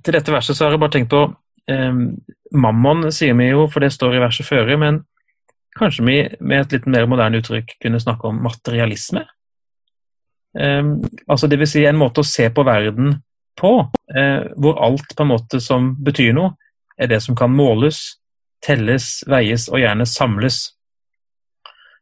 til 0.03 0.15
dette 0.15 0.34
verset 0.34 0.58
så 0.58 0.65
har 0.65 0.75
jeg 0.75 0.84
bare 0.84 0.96
tenkt 0.96 1.12
på 1.12 1.25
Mammon 1.70 3.12
sier 3.13 3.36
vi 3.38 3.51
jo, 3.51 3.68
for 3.72 3.84
det 3.84 3.94
står 3.94 4.18
i 4.18 4.22
verset 4.24 4.48
før, 4.48 4.72
men 4.82 5.01
kanskje 5.77 6.06
vi 6.06 6.18
med 6.39 6.65
et 6.65 6.75
litt 6.75 6.88
mer 6.89 7.08
moderne 7.10 7.39
uttrykk 7.41 7.77
kunne 7.82 8.01
snakke 8.01 8.27
om 8.27 8.41
materialisme? 8.44 9.24
Um, 10.51 10.98
altså 11.32 11.48
det 11.48 11.62
vil 11.62 11.70
si 11.70 11.86
en 11.88 12.00
måte 12.00 12.24
å 12.24 12.27
se 12.27 12.50
på 12.51 12.65
verden 12.68 13.15
på, 13.60 13.72
uh, 13.88 14.41
hvor 14.60 14.82
alt 14.84 15.15
på 15.15 15.24
en 15.24 15.32
måte 15.32 15.62
som 15.63 15.94
betyr 16.03 16.36
noe, 16.36 16.58
er 17.00 17.08
det 17.12 17.22
som 17.24 17.38
kan 17.39 17.53
måles, 17.56 18.01
telles, 18.63 19.22
veies 19.32 19.70
og 19.72 19.80
gjerne 19.82 20.08
samles. 20.10 20.63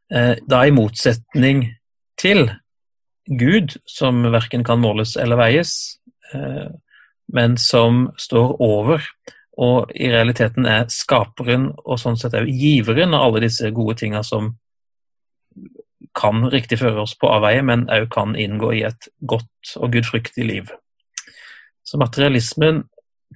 Uh, 0.09 0.35
da 0.49 0.63
i 0.65 0.73
motsetning 0.73 1.67
til 2.19 2.47
Gud, 3.29 3.77
som 3.85 4.23
verken 4.33 4.65
kan 4.65 4.81
måles 4.81 5.13
eller 5.21 5.37
veies, 5.37 5.75
uh, 6.33 6.73
men 7.29 7.59
som 7.61 8.07
står 8.17 8.55
over 8.65 9.05
og 9.59 9.91
i 9.91 10.07
realiteten 10.11 10.67
er 10.69 10.87
skaperen 10.93 11.69
og 11.83 11.99
sånn 11.99 12.17
sett 12.19 12.37
òg 12.39 12.47
giveren 12.47 13.15
av 13.15 13.25
alle 13.27 13.43
disse 13.43 13.71
gode 13.75 13.97
tinga 13.99 14.21
som 14.23 14.53
kan 16.15 16.45
riktig 16.51 16.79
føre 16.79 17.03
oss 17.03 17.15
på 17.19 17.29
avveie, 17.29 17.61
men 17.65 17.83
òg 17.91 18.07
kan 18.13 18.37
inngå 18.39 18.71
i 18.77 18.85
et 18.87 19.09
godt 19.19 19.75
og 19.77 19.91
gudfryktig 19.93 20.47
liv. 20.47 20.71
Så 21.83 21.99
materialismen 21.99 22.85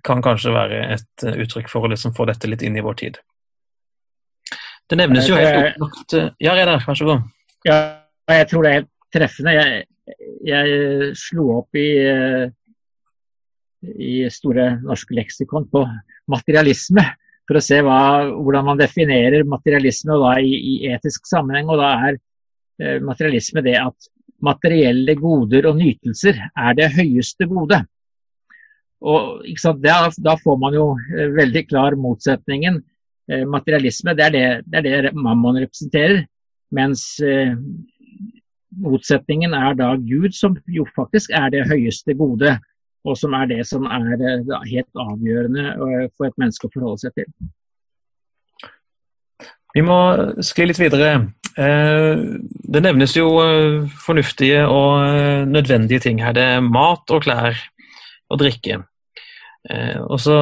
kan 0.04 0.24
kanskje 0.24 0.54
være 0.56 0.80
et 0.96 1.28
uttrykk 1.28 1.70
for 1.72 1.86
å 1.86 1.92
liksom 1.92 2.16
få 2.16 2.26
dette 2.30 2.50
litt 2.50 2.64
inn 2.66 2.80
i 2.80 2.84
vår 2.86 2.98
tid. 3.04 3.20
Det 4.90 5.00
nevnes 5.00 5.28
jo 5.30 5.38
helt 5.40 5.78
opplagt 5.80 6.16
Ja, 6.44 6.56
Reidar, 6.56 6.84
vær 6.86 6.98
så 6.98 7.08
god. 7.08 7.28
Ja, 7.68 7.78
jeg 8.32 8.50
tror 8.52 8.66
det 8.66 8.72
er 8.72 8.80
helt 8.82 8.92
treffende. 9.16 9.54
Jeg, 9.56 9.86
jeg 10.48 11.14
slo 11.20 11.50
opp 11.60 11.80
i 11.80 11.88
uh, 12.04 12.48
i 13.84 14.24
Store 14.32 14.74
norske 14.84 15.16
leksikon 15.18 15.68
på 15.72 15.84
materialisme, 16.32 17.04
for 17.48 17.60
å 17.60 17.64
se 17.64 17.82
hva, 17.84 18.00
hvordan 18.32 18.70
man 18.70 18.80
definerer 18.80 19.44
materialisme 19.48 20.16
i, 20.40 20.54
i, 20.56 20.76
etisk 20.96 21.28
sammenheng. 21.28 21.68
og 21.70 21.82
da 21.82 21.90
er 22.08 22.20
eh, 22.80 23.00
materialisme 23.04 23.64
det 23.66 23.76
at 23.82 24.12
materielle 24.44 25.16
goder 25.20 25.68
og 25.70 25.80
nytelser 25.80 26.40
er 26.40 26.78
det 26.80 26.94
høyeste 26.96 27.48
gode. 27.52 27.84
Og, 29.04 29.44
da, 29.84 29.98
da, 30.16 30.36
får 30.40 30.60
man 30.60 30.76
jo 30.78 30.86
eh, 31.12 31.32
veldig 31.36 31.66
klar 31.68 31.98
motsetningen. 32.00 32.80
Eh, 33.28 33.44
materialisme 33.48 34.16
det 34.16 34.30
er 34.30 34.36
det, 34.36 34.46
det 34.72 34.84
er 34.88 35.10
det 35.10 35.16
mammon 35.16 35.60
representerer, 35.60 36.24
mens 36.72 37.04
eh, 37.20 37.52
motsetningen 38.84 39.54
er 39.54 39.76
da 39.80 39.94
Gud, 40.00 40.32
som 40.36 40.56
jo 40.72 40.88
faktisk 40.96 41.36
er 41.36 41.52
det 41.54 41.68
høyeste 41.68 42.16
gode 42.18 42.56
og 43.04 43.18
som 43.20 43.36
er 43.36 43.50
det 43.52 43.64
som 43.68 43.86
er 43.90 44.16
eh, 44.16 44.54
helt 44.72 45.04
avgjørende 45.04 45.66
eh, 45.74 46.08
for 46.16 46.30
et 46.30 46.40
menneske 46.40 46.70
å 46.70 46.74
forholde 46.74 47.04
seg 47.04 47.16
til. 47.20 47.30
Vi 49.74 49.82
må 49.84 49.98
skli 50.46 50.70
litt 50.70 50.80
videre. 50.80 51.12
Eh, 51.58 52.24
det 52.76 52.84
nevnes 52.86 53.16
jo 53.18 53.28
fornuftige 54.06 54.64
og 54.70 55.50
nødvendige 55.50 56.06
ting 56.08 56.24
her. 56.24 56.36
Det 56.38 56.48
er 56.56 56.66
mat 56.66 57.14
og 57.14 57.26
klær 57.26 57.60
og 58.32 58.42
drikke. 58.42 58.84
Og 60.12 60.18
så 60.20 60.36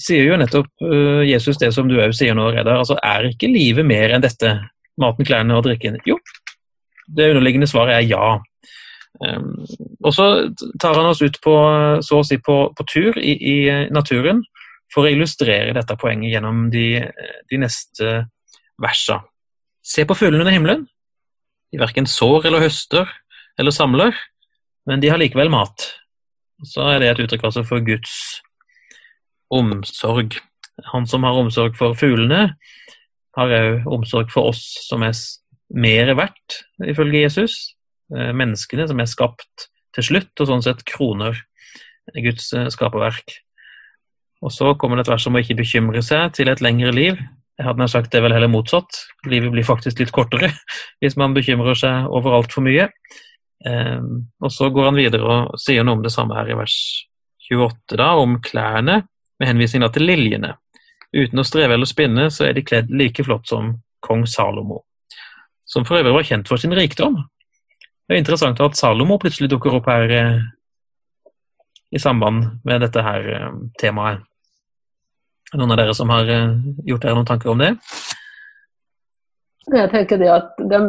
sier 0.00 0.30
jo 0.30 0.36
nettopp 0.40 0.80
Jesus 1.28 1.58
det 1.60 1.68
som 1.76 1.90
du 1.90 1.98
òg 2.00 2.14
sier 2.16 2.32
nå, 2.32 2.46
Reidar. 2.54 2.78
Altså, 2.80 2.96
er 3.04 3.26
ikke 3.28 3.50
livet 3.52 3.84
mer 3.84 4.14
enn 4.16 4.24
dette? 4.24 4.54
Maten, 5.00 5.26
klærne 5.28 5.58
og 5.58 5.66
drikken? 5.66 5.98
Jo, 6.08 6.16
det 7.04 7.28
underliggende 7.34 7.68
svaret 7.68 7.98
er 7.98 8.06
ja. 8.08 8.30
Um, 9.20 9.66
og 10.02 10.14
så 10.16 10.26
tar 10.80 10.96
han 10.98 11.10
oss 11.10 11.22
ut 11.22 11.36
på, 11.44 11.54
så 12.02 12.20
å 12.20 12.26
si 12.26 12.38
på, 12.42 12.56
på 12.74 12.86
tur 12.88 13.18
i, 13.20 13.34
i, 13.36 13.56
naturen 13.92 14.40
for 14.92 15.06
å 15.06 15.12
illustrere 15.12 15.74
dette 15.76 15.96
poenget 16.00 16.32
gjennom 16.34 16.66
de, 16.72 16.86
de 17.50 17.60
neste 17.60 18.14
versa. 18.82 19.20
Se 19.82 20.06
på 20.08 20.16
fuglene 20.16 20.44
under 20.44 20.54
himmelen. 20.54 20.86
De 21.72 21.80
verken 21.80 22.08
sår 22.08 22.48
eller 22.48 22.64
høster 22.64 23.08
eller 23.60 23.74
samler, 23.74 24.16
men 24.88 25.02
de 25.02 25.10
har 25.12 25.20
likevel 25.20 25.52
mat. 25.52 25.86
Så 26.66 26.84
er 26.92 27.00
det 27.02 27.12
et 27.12 27.22
uttrykk 27.24 27.46
altså 27.48 27.64
for 27.66 27.84
Guds 27.84 28.12
omsorg. 29.52 30.38
Han 30.92 31.06
som 31.08 31.24
har 31.26 31.38
omsorg 31.38 31.76
for 31.78 31.96
fuglene, 31.98 32.54
har 33.36 33.54
òg 33.56 33.86
omsorg 33.88 34.32
for 34.32 34.52
oss 34.52 34.62
som 34.86 35.04
er 35.06 35.16
mer 35.72 36.12
verdt, 36.18 36.62
ifølge 36.84 37.24
Jesus. 37.24 37.74
Eh, 38.12 38.32
menneskene 38.36 38.86
som 38.88 39.00
er 39.00 39.08
skapt 39.08 39.68
til 39.96 40.04
slutt, 40.04 40.32
og 40.40 40.48
sånn 40.48 40.64
sett 40.64 40.84
kroner 40.88 41.38
Guds 42.12 42.50
eh, 42.56 42.68
skaperverk. 42.72 43.38
Og 44.42 44.52
så 44.52 44.72
kommer 44.76 44.98
det 44.98 45.06
et 45.06 45.12
vers 45.14 45.28
om 45.28 45.38
å 45.38 45.42
ikke 45.42 45.60
bekymre 45.62 46.02
seg 46.04 46.34
til 46.36 46.50
et 46.52 46.60
lengre 46.64 46.92
liv. 46.92 47.20
Jeg 47.56 47.68
hadde 47.68 47.88
sagt 47.88 48.10
det 48.12 48.18
er 48.20 48.26
vel 48.26 48.34
heller 48.34 48.50
motsatt. 48.50 49.04
Livet 49.30 49.52
blir 49.54 49.66
faktisk 49.66 50.00
litt 50.02 50.12
kortere 50.14 50.50
hvis 51.00 51.16
man 51.20 51.36
bekymrer 51.36 51.78
seg 51.78 52.10
over 52.10 52.36
altfor 52.40 52.66
mye. 52.66 52.88
Um, 53.62 54.24
og 54.42 54.50
så 54.50 54.72
går 54.74 54.88
han 54.88 54.98
videre 54.98 55.22
og 55.22 55.60
sier 55.62 55.86
noe 55.86 56.00
om 56.00 56.02
det 56.02 56.10
samme 56.10 56.34
her 56.34 56.50
i 56.50 56.56
vers 56.58 56.74
28, 57.46 57.94
da, 58.00 58.08
om 58.18 58.40
klærne, 58.42 59.04
med 59.38 59.50
henvisning 59.50 59.84
til 59.94 60.08
liljene. 60.08 60.56
Uten 61.14 61.38
å 61.38 61.46
streve 61.46 61.76
eller 61.76 61.86
spinne, 61.86 62.26
så 62.34 62.48
er 62.48 62.56
de 62.56 62.64
kledd 62.66 62.90
like 62.90 63.22
flott 63.22 63.46
som 63.50 63.76
kong 64.02 64.24
Salomo, 64.26 64.80
som 65.68 65.86
for 65.86 66.00
øvrig 66.00 66.16
var 66.16 66.26
kjent 66.26 66.50
for 66.50 66.58
sin 66.58 66.74
rikdom. 66.74 67.20
Det 68.08 68.16
er 68.16 68.20
interessant 68.22 68.60
at 68.60 68.76
Salomo 68.76 69.18
plutselig 69.20 69.50
dukker 69.52 69.76
opp 69.78 69.86
her 69.90 70.10
eh, 70.16 70.38
i 71.94 72.00
samband 72.02 72.44
med 72.66 72.82
dette 72.82 73.04
her 73.04 73.28
eh, 73.36 73.50
temaet. 73.80 74.24
Er 75.52 75.58
det 75.58 75.60
noen 75.60 75.74
av 75.74 75.78
dere 75.82 75.94
som 75.94 76.10
har 76.10 76.30
eh, 76.32 76.56
gjort 76.88 77.04
dere 77.04 77.18
noen 77.18 77.28
tanker 77.28 77.52
om 77.52 77.62
det? 77.62 77.74
Jeg 79.70 79.92
tenker 79.92 80.18
det 80.18 80.32
at 80.34 80.58
de 80.58 80.80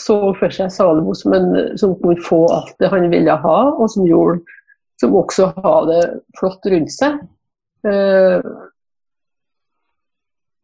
så 0.00 0.16
for 0.38 0.54
seg 0.54 0.72
Salomo 0.74 1.14
som, 1.18 1.34
en, 1.36 1.78
som 1.78 1.94
kunne 2.00 2.22
få 2.26 2.42
alt 2.50 2.74
det 2.82 2.90
han 2.90 3.06
ville 3.12 3.36
ha, 3.44 3.58
og 3.70 3.86
som, 3.92 4.06
gjorde, 4.08 4.40
som 5.02 5.14
også 5.18 5.50
har 5.60 5.86
det 5.90 6.02
flott 6.38 6.66
rundt 6.72 6.94
seg. 6.94 7.18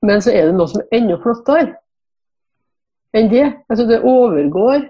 Men 0.06 0.22
så 0.22 0.32
er 0.32 0.48
det 0.48 0.56
noe 0.56 0.70
som 0.70 0.82
er 0.82 0.98
enda 0.98 1.18
flottere 1.22 1.74
enn 3.16 3.30
det. 3.32 3.46
Altså 3.70 3.86
det 3.88 4.02
overgår 4.06 4.86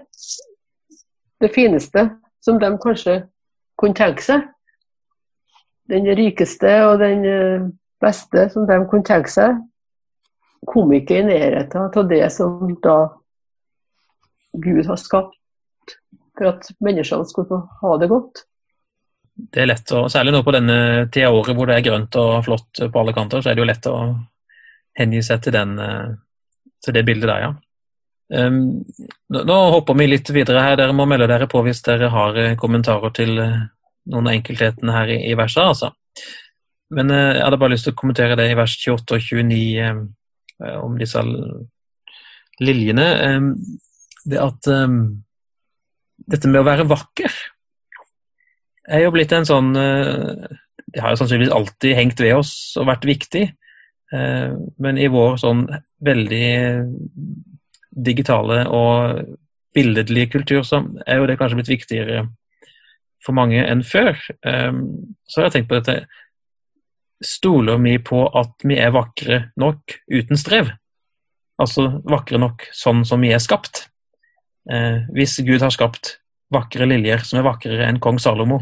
det 1.41 1.49
fineste 1.53 2.09
som 2.43 2.59
de 2.59 2.71
kanskje 2.81 3.17
kunne 3.77 3.97
tenke 3.97 4.23
seg. 4.25 4.45
Den 5.87 6.07
rikeste 6.17 6.73
og 6.87 6.99
den 6.99 7.25
eh, 7.27 7.67
beste 8.03 8.47
som 8.53 8.67
de 8.67 8.79
kunne 8.89 9.07
tenke 9.07 9.31
seg, 9.31 9.61
kom 10.67 10.91
ikke 10.95 11.21
i 11.21 11.25
nærheten 11.27 11.87
av 11.87 12.09
det 12.09 12.25
som 12.33 12.73
da 12.83 12.97
Gud 14.57 14.87
har 14.89 14.99
skapt 14.99 15.95
for 16.37 16.49
at 16.51 16.69
menneskene 16.83 17.27
skulle 17.29 17.49
få 17.49 17.59
ha 17.81 17.97
det 18.01 18.09
godt. 18.11 18.43
Det 19.37 19.61
er 19.61 19.69
lett, 19.69 19.91
å, 19.93 20.07
Særlig 20.09 20.33
nå 20.33 20.41
på 20.45 20.53
denne 20.55 20.77
tida 21.13 21.29
av 21.29 21.37
året 21.37 21.57
hvor 21.57 21.69
det 21.69 21.77
er 21.77 21.85
grønt 21.85 22.17
og 22.17 22.39
flott 22.47 22.81
på 22.81 23.01
alle 23.01 23.13
kanter, 23.13 23.43
så 23.43 23.51
er 23.51 23.57
det 23.57 23.63
jo 23.63 23.69
lett 23.69 23.89
å 23.89 23.97
hengi 24.97 25.21
seg 25.25 25.43
til, 25.45 25.53
den, 25.53 25.75
eh, 25.77 26.15
til 26.83 26.97
det 26.97 27.05
bildet 27.05 27.29
der, 27.29 27.43
ja. 27.45 27.51
Um, 28.27 28.83
nå, 29.31 29.57
hopper 29.71 29.95
vi 29.99 30.09
litt 30.09 30.29
videre 30.35 30.63
her. 30.63 30.77
Dere 30.79 30.95
må 30.95 31.05
melde 31.09 31.29
dere 31.29 31.47
på 31.49 31.61
hvis 31.65 31.83
dere 31.85 32.09
har 32.11 32.39
kommentarer 32.59 33.13
til 33.15 33.33
noen 33.37 34.29
av 34.29 34.33
enkelthetene 34.33 34.95
her 34.95 35.13
i, 35.15 35.33
verset. 35.39 35.63
altså. 35.63 35.91
Men 36.95 37.11
uh, 37.11 37.33
jeg 37.35 37.43
hadde 37.45 37.59
bare 37.61 37.75
lyst 37.75 37.87
til 37.87 37.95
å 37.95 37.99
kommentere 37.99 38.37
det 38.39 38.49
i 38.51 38.57
vers 38.59 38.75
28 38.79 39.17
og 39.17 39.27
29 39.29 39.91
um, 39.91 40.01
om 40.83 40.97
disse 40.99 41.23
liljene. 42.63 43.07
Um, 43.27 43.51
det 44.27 44.41
at 44.43 44.67
dette 46.27 46.49
med 46.51 46.59
å 46.59 46.65
være 46.67 46.83
vakker 46.89 47.31
er 48.91 49.05
jo 49.05 49.11
blitt 49.15 49.31
en 49.31 49.45
sånn 49.47 49.69
Det 49.71 50.99
har 50.99 51.13
jo 51.13 51.19
sannsynligvis 51.21 51.53
alltid 51.55 51.95
hengt 51.95 52.19
ved 52.19 52.33
oss 52.35 52.51
og 52.75 52.89
vært 52.89 53.07
viktig. 53.07 53.45
Eh, 54.13 54.51
men 54.79 54.99
i 54.99 55.09
vår 55.11 55.35
sånn 55.41 55.65
veldig 56.03 56.47
digitale 57.97 58.63
og 58.69 59.23
billedlige 59.75 60.31
kultur 60.37 60.63
så 60.65 60.81
er 61.05 61.19
jo 61.19 61.27
det 61.29 61.37
kanskje 61.39 61.59
blitt 61.59 61.73
viktigere 61.73 62.27
for 63.25 63.35
mange 63.37 63.59
enn 63.65 63.83
før. 63.85 64.13
Eh, 64.45 64.79
så 65.27 65.41
har 65.41 65.49
jeg 65.49 65.59
tenkt 65.59 65.71
på 65.71 65.79
dette 65.81 65.99
Stoler 67.17 67.79
vi 67.81 67.95
på 67.97 68.19
at 68.37 68.61
vi 68.61 68.75
er 68.77 68.91
vakre 68.93 69.47
nok 69.57 69.95
uten 70.13 70.37
strev? 70.37 70.69
Altså 71.57 71.87
vakre 72.05 72.37
nok 72.37 72.67
sånn 72.77 73.01
som 73.09 73.23
vi 73.25 73.31
er 73.33 73.41
skapt? 73.41 73.87
Eh, 74.69 75.01
hvis 75.17 75.39
Gud 75.41 75.65
har 75.65 75.73
skapt 75.73 76.19
vakre 76.53 76.85
liljer 76.85 77.25
som 77.25 77.39
er 77.39 77.47
vakrere 77.47 77.87
enn 77.89 77.97
kong 78.03 78.19
Salomo, 78.21 78.61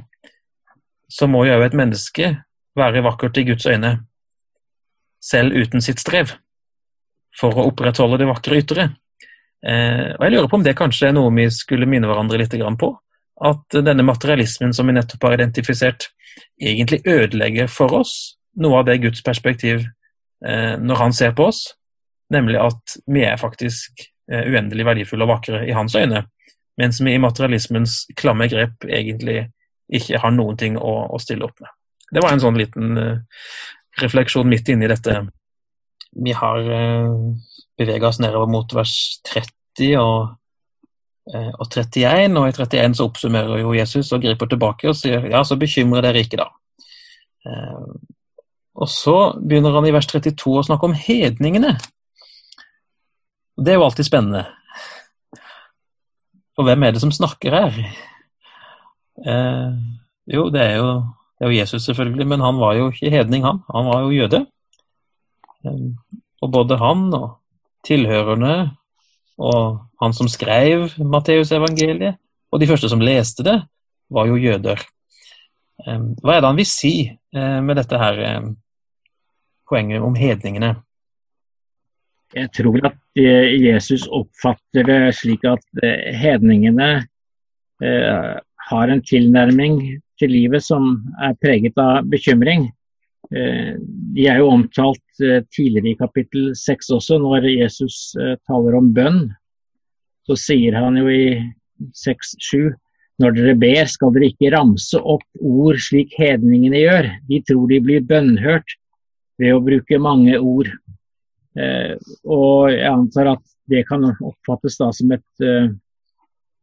så 1.11 1.27
må 1.27 1.43
jo 1.45 1.57
òg 1.57 1.67
et 1.67 1.77
menneske 1.77 2.31
være 2.79 3.03
vakkert 3.05 3.37
i 3.41 3.45
Guds 3.51 3.67
øyne 3.67 3.97
selv 5.25 5.55
uten 5.57 5.81
sitt 5.81 5.99
strev, 6.01 6.35
for 7.35 7.57
å 7.57 7.67
opprettholde 7.71 8.19
det 8.21 8.29
vakre 8.29 8.59
ytre. 8.61 8.87
Eh, 9.63 10.11
og 10.15 10.23
Jeg 10.25 10.33
lurer 10.33 10.49
på 10.49 10.59
om 10.59 10.65
det 10.65 10.75
kanskje 10.77 11.09
er 11.09 11.15
noe 11.15 11.33
vi 11.33 11.47
skulle 11.53 11.87
minne 11.89 12.09
hverandre 12.09 12.39
litt 12.41 12.55
på. 12.79 12.91
At 13.45 13.77
denne 13.83 14.03
materialismen 14.03 14.73
som 14.73 14.87
vi 14.87 14.95
nettopp 14.95 15.23
har 15.23 15.37
identifisert, 15.37 16.09
egentlig 16.59 17.01
ødelegger 17.07 17.67
for 17.71 17.93
oss 17.93 18.37
noe 18.59 18.79
av 18.79 18.85
det 18.87 19.01
Guds 19.03 19.23
perspektiv 19.23 19.83
eh, 20.45 20.75
når 20.79 20.95
han 20.95 21.13
ser 21.13 21.33
på 21.35 21.49
oss, 21.49 21.75
nemlig 22.31 22.59
at 22.59 22.95
vi 23.07 23.23
er 23.27 23.39
faktisk 23.39 24.05
eh, 24.31 24.47
uendelig 24.47 24.85
verdifulle 24.87 25.27
og 25.27 25.33
vakre 25.33 25.65
i 25.67 25.75
hans 25.75 25.95
øyne, 25.95 26.25
mens 26.79 27.01
vi 27.03 27.15
i 27.15 27.21
materialismens 27.21 28.05
klamme 28.15 28.47
grep 28.51 28.87
egentlig 28.87 29.49
ikke 29.91 30.19
har 30.23 30.31
noen 30.35 30.57
ting 30.59 30.79
å, 30.79 30.93
å 31.11 31.19
stille 31.19 31.47
opp 31.47 31.59
med. 31.63 31.71
Det 32.11 32.23
var 32.23 32.35
en 32.35 32.43
sånn 32.43 32.57
liten 32.59 32.95
refleksjon 34.01 34.47
midt 34.49 34.69
inni 34.71 34.87
dette. 34.89 35.19
Vi 36.15 36.33
har 36.35 36.67
bevega 37.79 38.09
oss 38.09 38.19
nedover 38.23 38.49
mot 38.51 38.73
vers 38.75 38.95
30 39.27 39.95
og, 39.99 40.35
eh, 41.33 41.51
og 41.51 41.67
31, 41.67 42.37
og 42.39 42.47
i 42.47 42.55
31 42.55 42.97
så 42.97 43.07
oppsummerer 43.09 43.61
jo 43.61 43.75
Jesus 43.75 44.11
og 44.15 44.23
griper 44.23 44.51
tilbake 44.51 44.89
og 44.91 44.97
sier 44.99 45.27
ja, 45.31 45.43
så 45.43 45.59
bekymrer 45.59 46.07
dere 46.07 46.23
ikke, 46.23 46.41
da. 46.43 46.49
Eh, 47.45 47.87
og 48.75 48.91
så 48.91 49.17
begynner 49.39 49.75
han 49.75 49.87
i 49.87 49.93
vers 49.95 50.07
32 50.11 50.59
å 50.59 50.65
snakke 50.67 50.89
om 50.89 50.95
hedningene. 50.99 51.75
Det 53.55 53.71
er 53.71 53.79
jo 53.79 53.85
alltid 53.85 54.07
spennende. 54.07 54.43
For 56.55 56.67
hvem 56.67 56.83
er 56.83 56.95
det 56.95 57.03
som 57.03 57.13
snakker 57.15 57.55
her? 57.55 57.77
Eh, 59.23 59.77
jo, 60.31 60.49
det 60.51 60.63
er 60.63 60.75
jo 60.79 60.89
det 61.35 61.43
er 61.43 61.51
jo 61.51 61.57
Jesus, 61.59 61.83
selvfølgelig, 61.83 62.27
men 62.31 62.39
han 62.39 62.59
var 62.59 62.77
jo 62.77 62.91
ikke 62.91 63.11
hedning, 63.11 63.43
han. 63.43 63.59
Han 63.73 63.89
var 63.89 64.05
jo 64.05 64.13
jøde. 64.15 64.45
Eh, 65.67 66.21
og 66.41 66.51
både 66.51 66.77
han 66.79 67.09
og 67.13 67.25
tilhørerne 67.85 68.55
og 69.41 69.79
han 70.01 70.13
som 70.15 70.29
skrev 70.31 70.89
Matteusevangeliet, 70.99 72.19
og 72.51 72.61
de 72.61 72.67
første 72.69 72.89
som 72.91 73.03
leste 73.03 73.43
det, 73.45 73.55
var 74.11 74.29
jo 74.29 74.39
jøder. 74.39 74.79
Hva 75.85 76.35
er 76.35 76.41
det 76.41 76.49
han 76.49 76.59
vil 76.59 76.67
si 76.69 76.93
eh, 77.09 77.59
med 77.65 77.75
dette 77.79 77.99
her 77.99 78.19
eh, 78.23 78.45
poenget 79.67 80.05
om 80.05 80.15
hedningene? 80.15 80.71
Jeg 82.35 82.51
tror 82.55 82.79
at 82.87 82.97
eh, 83.19 83.57
Jesus 83.59 84.05
oppfatter 84.07 84.87
det 84.87 85.01
slik 85.19 85.43
at 85.49 85.83
hedningene 86.15 86.89
har 88.65 88.87
en 88.87 89.01
tilnærming 89.03 89.81
til 90.15 90.31
livet 90.31 90.63
som 90.63 90.93
er 91.19 91.33
preget 91.43 91.75
av 91.81 92.05
bekymring. 92.07 92.69
Eh, 93.33 93.73
de 94.15 94.27
er 94.29 94.39
jo 94.39 94.51
omtalt 94.53 95.23
eh, 95.23 95.41
tidligere 95.53 95.93
i 95.93 95.99
kapittel 95.99 96.51
6 96.57 96.91
også, 96.99 97.19
når 97.21 97.47
Jesus 97.49 97.97
eh, 98.19 98.35
taler 98.45 98.77
om 98.77 98.91
bønn. 98.93 99.21
Så 100.29 100.37
sier 100.39 100.77
han 100.77 100.97
jo 100.99 101.09
i 101.09 101.37
6-7 102.05 102.73
når 103.21 103.35
dere 103.37 103.55
ber, 103.55 103.85
skal 103.87 104.11
dere 104.11 104.27
ikke 104.27 104.51
ramse 104.51 104.99
opp 104.99 105.23
ord 105.39 105.79
slik 105.79 106.11
hedningene 106.19 106.81
gjør. 106.81 107.09
De 107.29 107.39
tror 107.47 107.69
de 107.71 107.79
blir 107.83 108.03
bønnhørt 108.03 108.75
ved 109.39 109.55
å 109.55 109.61
bruke 109.63 109.99
mange 110.03 110.35
ord. 110.35 110.67
Og 111.55 112.73
jeg 112.73 112.89
antar 112.89 113.29
at 113.37 113.43
det 113.71 113.85
kan 113.87 114.03
oppfattes 114.11 114.75
da 114.81 114.89
som 114.91 115.13
et 115.15 115.45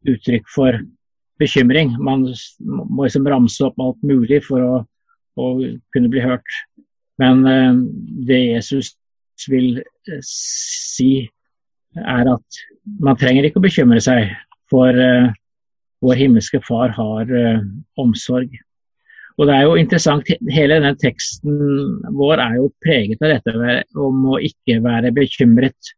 uttrykk 0.05 0.53
for 0.53 0.77
bekymring. 1.41 1.95
Man 1.97 2.27
må 2.61 3.07
liksom 3.07 3.25
ramse 3.33 3.65
opp 3.65 3.81
alt 3.81 4.05
mulig 4.05 4.43
for 4.45 4.61
å, 4.61 4.75
å 5.39 5.53
kunne 5.93 6.11
bli 6.11 6.23
hørt. 6.23 6.59
Men 7.21 7.45
eh, 7.47 7.71
det 8.27 8.41
Jesus 8.41 8.93
vil 9.49 9.79
eh, 9.79 10.19
si, 10.25 11.29
er 11.99 12.29
at 12.31 12.61
man 13.03 13.17
trenger 13.19 13.47
ikke 13.47 13.61
å 13.61 13.67
bekymre 13.67 14.01
seg, 14.03 14.33
for 14.71 14.97
eh, 14.97 15.31
vår 16.03 16.19
himmelske 16.19 16.59
Far 16.65 16.91
har 16.97 17.29
omsorg. 18.01 18.51
Og 19.39 19.47
det 19.47 19.53
er 19.55 19.63
jo 19.65 19.77
interessant, 19.79 20.27
Hele 20.51 20.75
denne 20.77 20.97
teksten 20.99 21.53
vår 22.13 22.41
er 22.43 22.57
jo 22.59 22.73
preget 22.83 23.23
av 23.23 23.31
dette 23.31 23.77
om 23.97 24.27
å 24.33 24.41
ikke 24.43 24.81
være 24.83 25.13
bekymret. 25.15 25.93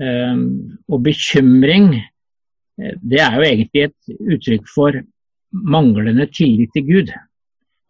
Og 0.00 1.04
bekymring 1.04 1.92
det 2.80 3.20
er 3.22 3.36
jo 3.36 3.44
egentlig 3.44 3.84
et 3.84 4.16
uttrykk 4.34 4.72
for 4.72 4.98
manglende 5.52 6.26
tillit 6.32 6.72
til 6.74 6.88
Gud. 6.88 7.12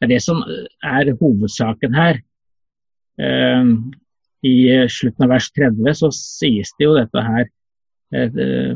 Det 0.04 0.10
er 0.10 0.18
det 0.18 0.24
som 0.24 0.40
er 0.44 1.12
hovedsaken 1.16 1.94
her. 1.96 2.18
Eh, 3.16 3.68
I 4.44 4.56
slutten 4.92 5.24
av 5.24 5.30
vers 5.32 5.46
30 5.56 5.96
så 5.96 6.10
sies 6.12 6.74
det 6.76 6.84
jo 6.84 6.96
dette 6.98 7.22
her 7.24 7.46
eh, 8.12 8.74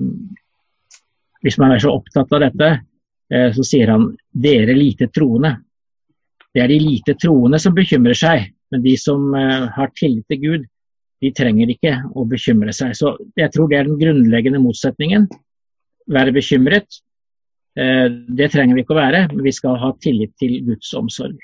Hvis 1.44 1.58
man 1.60 1.74
er 1.74 1.82
så 1.84 1.92
opptatt 1.92 2.32
av 2.32 2.46
dette, 2.46 2.70
så 3.28 3.62
sier 3.62 3.90
han 3.92 4.06
dere 4.32 4.72
lite 4.72 5.06
troende. 5.12 5.50
Det 6.50 6.62
er 6.64 6.70
de 6.72 6.78
lite 6.80 7.14
troende 7.20 7.60
som 7.60 7.76
bekymrer 7.76 8.16
seg, 8.16 8.48
men 8.72 8.82
de 8.82 8.94
som 8.98 9.36
har 9.36 9.92
tillit 9.94 10.24
til 10.32 10.40
Gud, 10.42 10.64
de 11.22 11.30
trenger 11.36 11.70
ikke 11.70 11.92
å 12.16 12.24
bekymre 12.26 12.72
seg. 12.74 12.96
Så 12.98 13.12
Jeg 13.38 13.52
tror 13.54 13.68
det 13.68 13.78
er 13.78 13.86
den 13.86 14.00
grunnleggende 14.00 14.62
motsetningen 14.64 15.28
være 16.10 16.34
bekymret. 16.34 16.88
Eh, 17.78 18.06
det 18.10 18.50
trenger 18.52 18.74
vi 18.74 18.82
ikke 18.82 18.96
å 18.96 18.98
være, 18.98 19.26
men 19.32 19.44
vi 19.46 19.54
skal 19.54 19.78
ha 19.78 19.92
tillit 20.02 20.34
til 20.40 20.56
Guds 20.66 20.90
omsorg. 20.98 21.38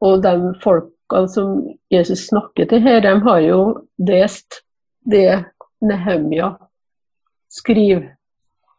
Og 0.00 0.22
de 0.24 0.54
folkene 0.62 1.28
som 1.28 1.58
Jesus 1.92 2.28
snakker 2.30 2.70
til 2.70 2.80
her, 2.80 3.02
de 3.04 3.12
har 3.26 3.40
jo 3.44 3.60
lest 4.08 4.62
det 5.10 5.42
Nehemja 5.84 6.54
skriver 7.50 8.08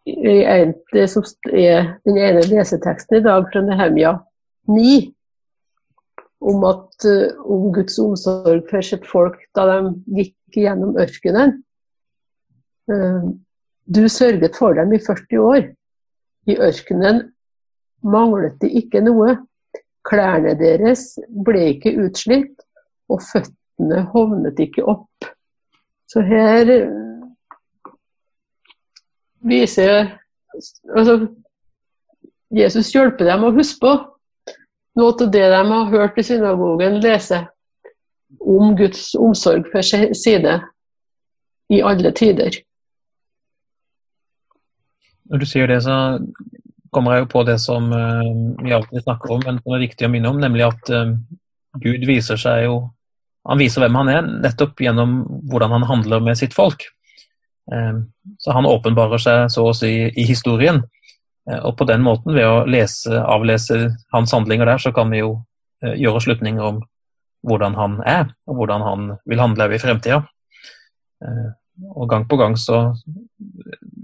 det 0.06 1.04
som 1.12 1.26
er 1.54 1.91
den 2.08 2.17
ene 2.17 2.41
leseteksten 2.50 3.19
i 3.19 3.24
dag 3.26 3.45
fra 3.52 3.62
Nehemja 3.62 4.15
9, 4.65 5.12
om, 6.41 6.63
at, 6.65 7.06
eh, 7.06 7.38
om 7.45 7.69
Guds 7.74 8.00
omsorg 8.02 8.63
for 8.69 8.82
sitt 8.82 9.06
folk 9.06 9.38
da 9.54 9.67
de 9.69 9.91
gikk 10.17 10.58
gjennom 10.58 10.97
ørkenen. 10.97 11.60
Eh, 13.87 13.93
du 13.95 14.09
sørget 14.09 14.55
for 14.55 14.73
dem 14.73 14.93
i 14.93 14.99
40 14.99 15.39
år. 15.39 15.75
I 16.47 16.57
ørkenen 16.57 17.33
manglet 18.03 18.61
de 18.61 18.69
ikke 18.69 19.01
noe. 19.01 19.37
Klærne 20.03 20.55
deres 20.57 21.19
ble 21.45 21.67
ikke 21.75 21.93
utslitt, 22.01 22.55
og 23.09 23.21
føttene 23.21 24.01
hovnet 24.13 24.59
ikke 24.59 24.83
opp. 24.89 25.27
Så 26.09 26.21
her 26.25 26.71
viser 29.45 30.17
altså, 30.95 31.27
Jesus 32.51 32.89
hjelper 32.91 33.29
dem 33.29 33.45
å 33.45 33.53
huske 33.53 33.79
på 33.85 33.93
noe 34.99 35.13
av 35.13 35.29
det 35.31 35.45
de 35.53 35.61
har 35.69 35.93
hørt 35.93 36.17
i 36.19 36.25
synagogen 36.25 36.99
lese 37.03 37.45
om 38.41 38.75
Guds 38.75 39.13
omsorg 39.15 39.69
for 39.71 39.85
sine 39.85 40.57
i 41.71 41.79
alle 41.85 42.11
tider. 42.11 42.57
Når 45.31 45.41
du 45.41 45.47
sier 45.47 45.69
det, 45.71 45.79
så 45.85 45.95
kommer 46.91 47.15
jeg 47.15 47.23
jo 47.23 47.31
på 47.31 47.43
det 47.47 47.57
som 47.63 47.87
uh, 47.95 48.31
vi 48.59 48.73
alltid 48.75 49.05
snakker 49.05 49.35
om, 49.35 49.43
men 49.45 49.61
som 49.61 49.75
er 49.75 49.85
viktig 49.85 50.07
å 50.07 50.11
minne 50.11 50.31
om, 50.31 50.41
nemlig 50.43 50.65
at 50.67 50.91
uh, 50.91 51.13
Gud 51.79 52.03
viser 52.07 52.39
seg 52.39 52.65
jo 52.67 52.81
Han 53.47 53.57
viser 53.57 53.81
hvem 53.81 53.95
han 53.97 54.09
er, 54.11 54.25
nettopp 54.43 54.83
gjennom 54.83 55.21
hvordan 55.49 55.71
han 55.73 55.85
handler 55.89 56.19
med 56.21 56.37
sitt 56.37 56.53
folk. 56.53 56.83
Så 58.37 58.53
han 58.53 58.67
åpenbarer 58.69 59.17
seg 59.17 59.47
så 59.49 59.63
å 59.65 59.71
si 59.73 59.89
i 60.05 60.25
historien. 60.29 60.77
Og 61.49 61.73
på 61.79 61.87
den 61.89 62.03
måten, 62.05 62.35
ved 62.37 62.45
å 62.45 62.67
lese, 62.69 63.17
avlese 63.17 63.79
hans 64.13 64.35
handlinger 64.37 64.69
der, 64.69 64.83
så 64.83 64.91
kan 64.93 65.09
vi 65.09 65.23
jo 65.23 65.31
gjøre 65.81 66.21
slutninger 66.21 66.67
om 66.67 66.83
hvordan 67.49 67.79
han 67.79 67.97
er, 68.05 68.29
og 68.45 68.61
hvordan 68.61 68.85
han 68.85 69.09
vil 69.25 69.41
handle 69.41 69.71
i 69.73 69.81
fremtida. 69.81 70.21
Og 71.81 72.05
gang 72.13 72.29
på 72.29 72.37
gang 72.37 72.59
så 72.61 72.91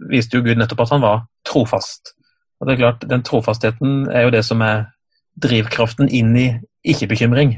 viste 0.09 0.37
jo 0.37 0.45
Gud 0.45 0.59
nettopp 0.59 0.85
at 0.85 0.93
han 0.95 1.03
var 1.03 1.25
trofast. 1.47 2.13
Og 2.59 2.67
det 2.67 2.73
er 2.73 2.81
klart, 2.81 3.07
Den 3.09 3.23
trofastheten 3.23 4.09
er 4.09 4.27
jo 4.27 4.33
det 4.33 4.43
som 4.45 4.61
er 4.61 4.87
drivkraften 5.37 6.09
inn 6.09 6.35
i 6.37 6.47
ikke-bekymring. 6.87 7.57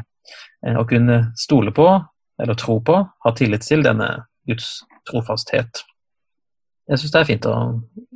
Eh, 0.65 0.75
å 0.75 0.85
kunne 0.87 1.29
stole 1.39 1.71
på, 1.75 1.87
eller 2.41 2.59
tro 2.59 2.79
på, 2.83 2.97
ha 3.07 3.31
tillit 3.35 3.63
til 3.67 3.83
denne 3.85 4.09
Guds 4.47 4.81
trofasthet. 5.07 5.83
Jeg 6.89 7.01
syns 7.01 7.13
det 7.13 7.21
er 7.21 7.29
fint 7.29 7.47
å, 7.47 7.55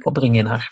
å, 0.03 0.13
bringe 0.15 0.41
inn 0.41 0.49
her. 0.49 0.65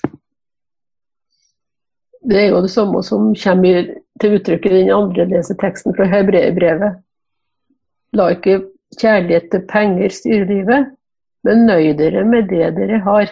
Det 2.21 2.37
er 2.37 2.47
jo 2.51 2.61
det 2.65 2.71
samme 2.73 3.01
som 3.05 3.31
kommer 3.37 3.91
til 4.21 4.37
uttrykk 4.37 4.67
i 4.67 4.73
den 4.73 4.91
andre 4.93 5.27
leseteksten 5.29 5.95
fra 5.97 6.07
hebreerbrevet. 6.09 6.99
La 8.17 8.27
ikke 8.33 8.59
kjærlighet 8.99 9.47
til 9.53 9.63
penger 9.69 10.13
styre 10.13 10.49
livet, 10.49 10.89
men 11.47 11.63
nøy 11.69 11.93
dere 11.97 12.25
med 12.27 12.49
det 12.51 12.73
dere 12.77 12.99
har. 13.05 13.31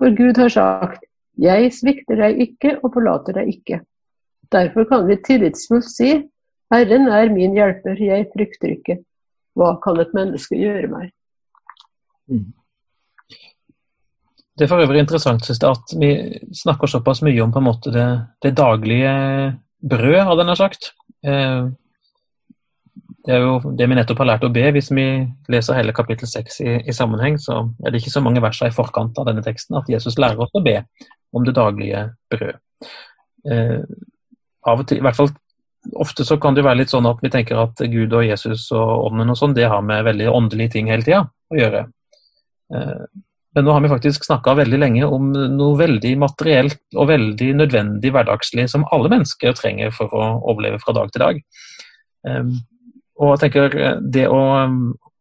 For 0.00 0.16
Gud 0.16 0.38
har 0.40 0.52
sagt, 0.52 1.04
jeg 1.40 1.72
svikter 1.76 2.20
deg 2.20 2.40
ikke 2.46 2.78
og 2.80 2.94
forlater 2.94 3.36
deg 3.36 3.50
ikke. 3.52 3.80
Derfor 4.50 4.86
kan 4.88 5.04
vi 5.06 5.18
tillitsfullt 5.24 5.88
si, 5.88 6.14
Herren 6.72 7.10
er 7.12 7.32
min 7.34 7.54
hjelper, 7.56 7.98
jeg 8.00 8.28
frykter 8.32 8.72
ikke. 8.74 8.96
Hva 9.58 9.74
kan 9.82 9.98
et 10.00 10.14
menneske 10.16 10.56
gjøre 10.58 10.88
meg? 10.90 11.10
Mm. 12.30 12.48
Det 14.56 14.66
er 14.66 14.70
for 14.70 14.82
øvrig 14.84 15.02
interessant 15.02 15.44
synes 15.44 15.60
jeg, 15.62 15.76
at 15.76 15.92
vi 16.00 16.10
snakker 16.62 16.90
såpass 16.90 17.22
mye 17.24 17.40
om 17.42 17.52
på 17.52 17.60
en 17.62 17.66
måte 17.66 17.92
det, 17.94 18.08
det 18.44 18.56
daglige 18.58 19.12
brød, 19.80 20.18
hadde 20.28 20.46
jeg 20.50 20.60
sagt. 20.60 20.90
Eh, 21.24 21.70
det 23.26 23.34
er 23.36 23.42
jo 23.44 23.72
det 23.76 23.86
vi 23.88 23.96
nettopp 23.98 24.22
har 24.22 24.30
lært 24.30 24.44
å 24.46 24.52
be. 24.52 24.62
Hvis 24.72 24.88
vi 24.96 25.04
leser 25.52 25.76
hele 25.76 25.92
kapittel 25.96 26.28
6 26.28 26.60
i, 26.64 26.70
i, 26.88 26.94
sammenheng, 26.96 27.36
så 27.40 27.62
er 27.84 27.92
det 27.92 28.00
ikke 28.00 28.14
så 28.14 28.22
mange 28.24 28.40
verser 28.40 28.70
i 28.70 28.74
forkant 28.74 29.18
av 29.20 29.28
denne 29.28 29.44
teksten 29.44 29.76
at 29.76 29.90
Jesus 29.92 30.16
lærer 30.20 30.40
oss 30.40 30.56
å 30.56 30.64
be 30.64 30.78
om 31.36 31.44
det 31.44 31.54
daglige 31.58 32.06
brød. 32.32 32.56
Eh, 33.50 33.78
av 34.68 34.82
og 34.82 34.88
til, 34.88 35.00
i 35.00 35.04
hvert 35.04 35.18
fall 35.18 35.32
Ofte 35.96 36.26
så 36.28 36.36
kan 36.36 36.52
det 36.52 36.60
være 36.60 36.82
litt 36.82 36.90
sånn 36.92 37.06
at 37.08 37.22
vi 37.24 37.30
tenker 37.32 37.56
at 37.56 37.78
Gud 37.88 38.12
og 38.12 38.26
Jesus 38.26 38.66
og 38.76 39.06
ånden 39.06 39.32
og 39.32 39.38
sånn, 39.38 39.54
det 39.56 39.64
har 39.72 39.80
med 39.80 40.02
veldig 40.04 40.26
åndelige 40.28 40.74
ting 40.74 40.90
hele 40.92 41.06
tida 41.06 41.22
å 41.24 41.56
gjøre. 41.56 41.80
Eh, 42.76 43.06
men 43.56 43.64
nå 43.66 43.72
har 43.72 43.80
vi 43.80 43.90
faktisk 43.90 44.26
snakka 44.28 44.58
veldig 44.58 44.78
lenge 44.78 45.08
om 45.08 45.30
noe 45.32 45.78
veldig 45.80 46.12
materielt 46.20 46.82
og 46.94 47.08
veldig 47.10 47.48
nødvendig 47.62 48.12
hverdagslig 48.12 48.68
som 48.70 48.84
alle 48.92 49.08
mennesker 49.10 49.56
trenger 49.56 49.94
for 49.96 50.12
å 50.12 50.26
overleve 50.52 50.82
fra 50.84 50.94
dag 51.00 51.08
til 51.14 51.24
dag. 51.24 51.40
Eh, 53.20 53.26
og 53.26 53.36
jeg 53.36 53.50
tenker 53.50 54.00
det 54.00 54.26
å 54.28 54.42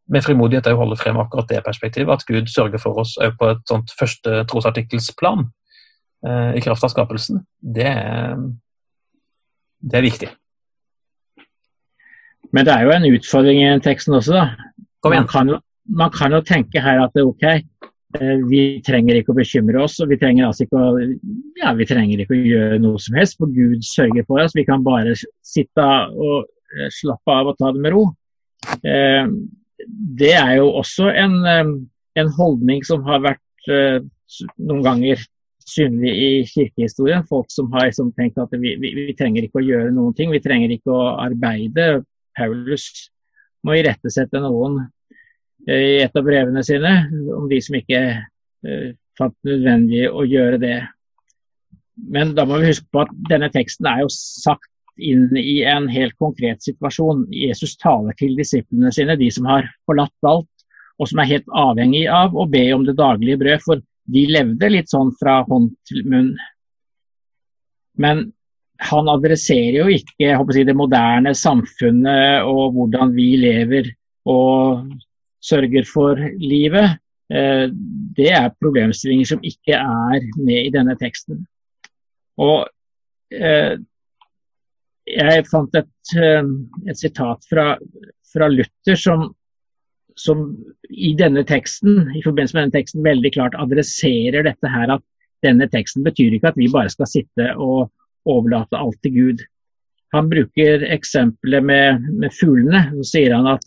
med 0.10 0.26
frimodighet 0.26 0.72
å 0.72 0.80
holde 0.80 0.98
frem 1.00 1.20
akkurat 1.22 1.50
det 1.52 1.62
perspektivet, 1.66 2.10
at 2.10 2.26
Gud 2.26 2.50
sørger 2.50 2.82
for 2.82 2.98
oss 3.04 3.16
på 3.20 3.52
et 3.52 3.62
sånt 3.70 3.94
første 3.94 4.44
trosartikkelsplan 4.50 5.46
eh, 6.26 6.58
i 6.58 6.64
kraft 6.66 6.86
av 6.88 6.94
skapelsen, 6.94 7.44
det 7.62 7.86
er, 7.92 8.40
det 9.86 10.00
er 10.00 10.08
viktig. 10.08 10.32
Men 12.56 12.66
det 12.66 12.74
er 12.74 12.88
jo 12.88 12.96
en 12.96 13.10
utfordring 13.12 13.62
i 13.62 13.74
teksten 13.86 14.18
også, 14.18 14.40
da. 14.40 14.48
Man 15.06 15.30
kan, 15.30 15.54
man 15.86 16.12
kan 16.12 16.34
jo 16.34 16.42
tenke 16.44 16.82
her 16.82 17.04
at 17.04 17.16
ok, 17.22 17.46
eh, 17.46 18.38
vi 18.50 18.64
trenger 18.86 19.20
ikke 19.20 19.36
å 19.36 19.38
bekymre 19.38 19.86
oss, 19.86 20.00
og 20.02 20.10
vi 20.10 20.18
trenger 20.20 20.50
altså 20.50 20.66
ikke 20.66 20.82
å, 20.82 21.04
ja, 21.62 21.76
vi 21.78 21.88
trenger 21.88 22.24
ikke 22.24 22.34
å 22.34 22.48
gjøre 22.50 22.82
noe 22.82 23.00
som 23.00 23.20
helst, 23.20 23.38
for 23.38 23.54
Gud 23.54 23.86
sørger 23.86 24.26
for 24.26 24.42
oss. 24.42 24.58
Vi 24.58 24.66
kan 24.68 24.82
bare 24.84 25.14
sitte 25.46 25.86
og 26.18 26.40
eh, 26.42 26.56
slappe 26.94 27.36
av 27.36 27.52
og 27.52 27.58
ta 27.60 27.72
det 27.74 27.84
med 27.84 27.94
ro. 27.96 28.06
Eh, 28.84 29.32
det 30.20 30.34
er 30.36 30.56
jo 30.60 30.70
også 30.82 31.10
en, 31.16 31.38
en 32.20 32.32
holdning 32.36 32.84
som 32.88 33.06
har 33.08 33.24
vært 33.24 33.46
noen 33.70 34.82
ganger 34.84 35.22
synlig 35.70 36.12
i 36.12 36.30
kirkehistorien. 36.50 37.26
Folk 37.30 37.52
som 37.54 37.70
har 37.74 37.88
liksom 37.88 38.12
tenkt 38.18 38.40
at 38.42 38.54
vi, 38.58 38.76
vi, 38.82 38.92
vi, 38.98 39.16
trenger 39.18 39.46
ikke 39.46 39.62
å 39.62 39.66
gjøre 39.66 39.94
noen 39.96 40.16
ting, 40.18 40.34
vi 40.34 40.42
trenger 40.44 40.74
ikke 40.76 40.94
å 40.94 41.14
arbeide. 41.22 42.02
Paulus 42.38 42.90
må 43.66 43.78
irettesette 43.80 44.42
noen 44.44 44.82
eh, 45.68 45.80
i 45.80 45.96
et 46.04 46.16
av 46.16 46.28
brevene 46.28 46.64
sine 46.66 46.94
om 47.36 47.48
de 47.52 47.62
som 47.64 47.80
ikke 47.80 48.04
fant 49.20 49.36
nødvendig 49.48 50.08
å 50.12 50.26
gjøre 50.28 50.60
det. 50.62 50.78
Men 52.10 52.34
da 52.36 52.46
må 52.48 52.60
vi 52.60 52.72
huske 52.72 52.88
på 52.92 53.04
at 53.04 53.12
denne 53.30 53.50
teksten 53.54 53.88
er 53.90 54.04
jo 54.04 54.12
sagt 54.14 54.70
inn 55.00 55.28
i 55.38 55.62
en 55.68 55.88
helt 55.92 56.16
konkret 56.22 56.64
situasjon. 56.64 57.26
Jesus 57.34 57.76
taler 57.80 58.16
til 58.20 58.36
disiplene 58.38 58.92
sine, 58.96 59.18
de 59.20 59.30
som 59.34 59.48
har 59.50 59.68
forlatt 59.90 60.28
alt, 60.28 60.50
og 61.00 61.10
som 61.10 61.22
er 61.22 61.32
helt 61.32 61.54
avhengig 61.56 62.06
av 62.12 62.36
å 62.36 62.48
be 62.50 62.66
om 62.76 62.84
det 62.88 62.98
daglige 63.00 63.40
brød. 63.42 63.64
For 63.66 63.84
de 64.10 64.26
levde 64.32 64.72
litt 64.72 64.92
sånn 64.92 65.14
fra 65.20 65.40
hånd 65.48 65.72
til 65.90 66.04
munn. 66.10 66.34
Men 68.00 68.30
han 68.90 69.12
adresserer 69.12 69.82
jo 69.82 69.92
ikke 69.92 70.30
jeg, 70.30 70.66
det 70.68 70.76
moderne 70.78 71.34
samfunnet 71.36 72.48
og 72.48 72.76
hvordan 72.78 73.12
vi 73.16 73.34
lever 73.42 73.92
og 74.30 74.88
sørger 75.44 75.88
for 75.88 76.20
livet. 76.40 77.00
Eh, 77.30 77.68
det 78.18 78.32
er 78.34 78.56
problemstillinger 78.62 79.34
som 79.34 79.44
ikke 79.46 79.76
er 79.78 80.26
med 80.40 80.70
i 80.70 80.74
denne 80.74 80.96
teksten. 81.00 81.44
Og 82.40 82.68
eh, 83.36 83.76
jeg 85.10 85.46
fant 85.50 85.76
et, 85.80 86.16
eh, 86.18 86.50
et 86.90 87.00
sitat 87.00 87.46
fra, 87.50 87.74
fra 88.34 88.50
Luther 88.54 89.00
som 89.00 89.30
som 90.20 90.42
i 90.90 91.14
denne 91.18 91.46
teksten, 91.48 92.10
i 92.12 92.24
forbindelse 92.24 92.56
med 92.56 92.66
denne 92.66 92.76
teksten 92.76 93.06
veldig 93.06 93.32
klart 93.38 93.56
adresserer 93.60 94.44
dette 94.48 94.72
her 94.72 94.92
at 94.98 95.04
denne 95.46 95.70
teksten 95.72 96.04
betyr 96.04 96.36
ikke 96.36 96.52
at 96.52 96.60
vi 96.60 96.68
bare 96.72 96.92
skal 96.92 97.08
sitte 97.08 97.54
og 97.56 97.88
overlate 98.30 98.80
alt 98.80 99.00
til 99.06 99.16
Gud. 99.16 99.44
Han 100.16 100.30
bruker 100.32 100.84
eksempelet 100.90 101.64
med, 101.64 102.08
med 102.20 102.34
fuglene. 102.36 102.90
Så 103.00 103.12
sier 103.14 103.36
han 103.38 103.48
at 103.54 103.64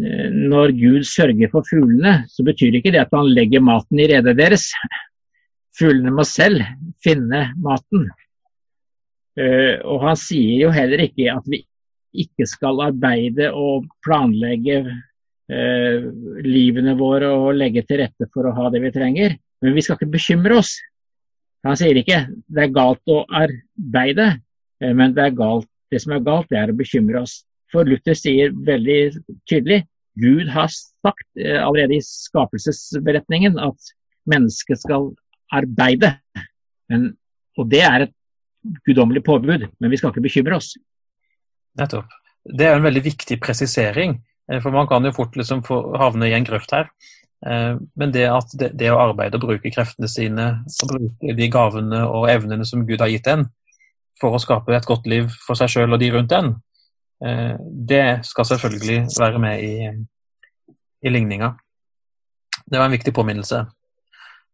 eh, 0.00 0.32
når 0.32 0.74
Gud 0.80 1.06
sørger 1.06 1.52
for 1.52 1.68
fuglene, 1.68 2.22
så 2.32 2.44
betyr 2.46 2.80
ikke 2.80 2.94
det 2.94 3.04
at 3.04 3.14
han 3.14 3.30
legger 3.30 3.62
maten 3.62 4.02
i 4.02 4.08
redet 4.10 4.34
deres. 4.40 4.70
Fuglene 5.78 6.14
må 6.16 6.26
selv 6.26 6.64
finne 7.04 7.46
maten. 7.62 8.08
Uh, 9.32 9.80
og 9.88 10.02
han 10.04 10.18
sier 10.20 10.66
jo 10.66 10.72
heller 10.74 11.00
ikke 11.06 11.30
at 11.32 11.46
vi 11.48 11.62
ikke 12.12 12.46
skal 12.48 12.80
arbeide 12.84 13.48
og 13.56 13.86
planlegge 14.04 14.82
eh, 15.52 16.08
livene 16.44 16.94
våre 16.98 17.30
og 17.32 17.54
legge 17.58 17.84
til 17.88 18.02
rette 18.02 18.28
for 18.34 18.48
å 18.48 18.54
ha 18.56 18.70
det 18.72 18.82
vi 18.84 18.92
trenger. 18.94 19.36
Men 19.62 19.76
vi 19.76 19.84
skal 19.84 19.98
ikke 19.98 20.14
bekymre 20.16 20.58
oss. 20.60 20.74
Han 21.66 21.78
sier 21.78 21.98
ikke 21.98 22.24
det 22.50 22.66
er 22.66 22.74
galt 22.74 23.12
å 23.12 23.22
arbeide, 23.38 24.34
eh, 24.82 24.92
men 24.92 25.16
det, 25.16 25.30
galt, 25.38 25.68
det 25.92 26.02
som 26.02 26.16
er 26.16 26.26
galt, 26.26 26.50
det 26.50 26.60
er 26.60 26.72
å 26.72 26.78
bekymre 26.78 27.22
oss. 27.22 27.42
For 27.72 27.88
Luther 27.88 28.16
sier 28.18 28.52
veldig 28.66 29.00
tydelig 29.48 29.84
Gud 30.20 30.50
har 30.52 30.68
sagt 30.68 31.28
eh, 31.40 31.56
allerede 31.56 31.96
i 31.96 32.04
skapelsesberetningen 32.04 33.56
at 33.62 33.92
mennesket 34.28 34.82
skal 34.82 35.12
arbeide. 35.52 36.18
Men, 36.92 37.14
og 37.56 37.70
det 37.72 37.80
er 37.86 38.04
et 38.04 38.12
guddommelig 38.86 39.24
påbud, 39.26 39.68
men 39.78 39.90
vi 39.90 39.98
skal 39.98 40.12
ikke 40.12 40.24
bekymre 40.24 40.58
oss. 40.58 40.74
Nettopp. 41.78 42.10
Det 42.42 42.66
er 42.66 42.76
en 42.76 42.86
veldig 42.86 43.04
viktig 43.04 43.38
presisering. 43.42 44.18
Eh, 44.50 44.60
for 44.62 44.74
man 44.74 44.88
kan 44.90 45.04
jo 45.04 45.14
fort 45.16 45.36
liksom 45.38 45.62
havne 45.98 46.28
i 46.28 46.36
en 46.36 46.46
grøft 46.46 46.74
her. 46.74 46.90
Eh, 47.46 47.74
men 47.98 48.14
det 48.14 48.28
at 48.30 48.54
det, 48.58 48.72
det, 48.78 48.90
å 48.92 49.00
arbeide 49.02 49.38
og 49.38 49.46
bruke 49.46 49.72
kreftene 49.74 50.10
sine, 50.10 50.48
og 50.82 50.94
bruke 50.94 51.36
de 51.38 51.50
gavene 51.52 52.04
og 52.06 52.28
evnene 52.30 52.66
som 52.68 52.86
Gud 52.88 53.02
har 53.02 53.12
gitt 53.12 53.30
en, 53.30 53.48
for 54.20 54.34
å 54.34 54.42
skape 54.42 54.74
et 54.76 54.86
godt 54.86 55.08
liv 55.10 55.30
for 55.42 55.58
seg 55.58 55.72
sjøl 55.72 55.96
og 55.96 56.02
de 56.02 56.12
rundt 56.14 56.34
en, 56.36 56.54
eh, 57.24 57.54
det 57.58 58.22
skal 58.28 58.48
selvfølgelig 58.52 59.04
være 59.18 59.42
med 59.42 59.66
i, 59.66 59.92
i 61.02 61.14
ligninga. 61.14 61.54
Det 62.62 62.78
var 62.78 62.86
en 62.86 62.94
viktig 62.94 63.14
påminnelse. 63.14 63.64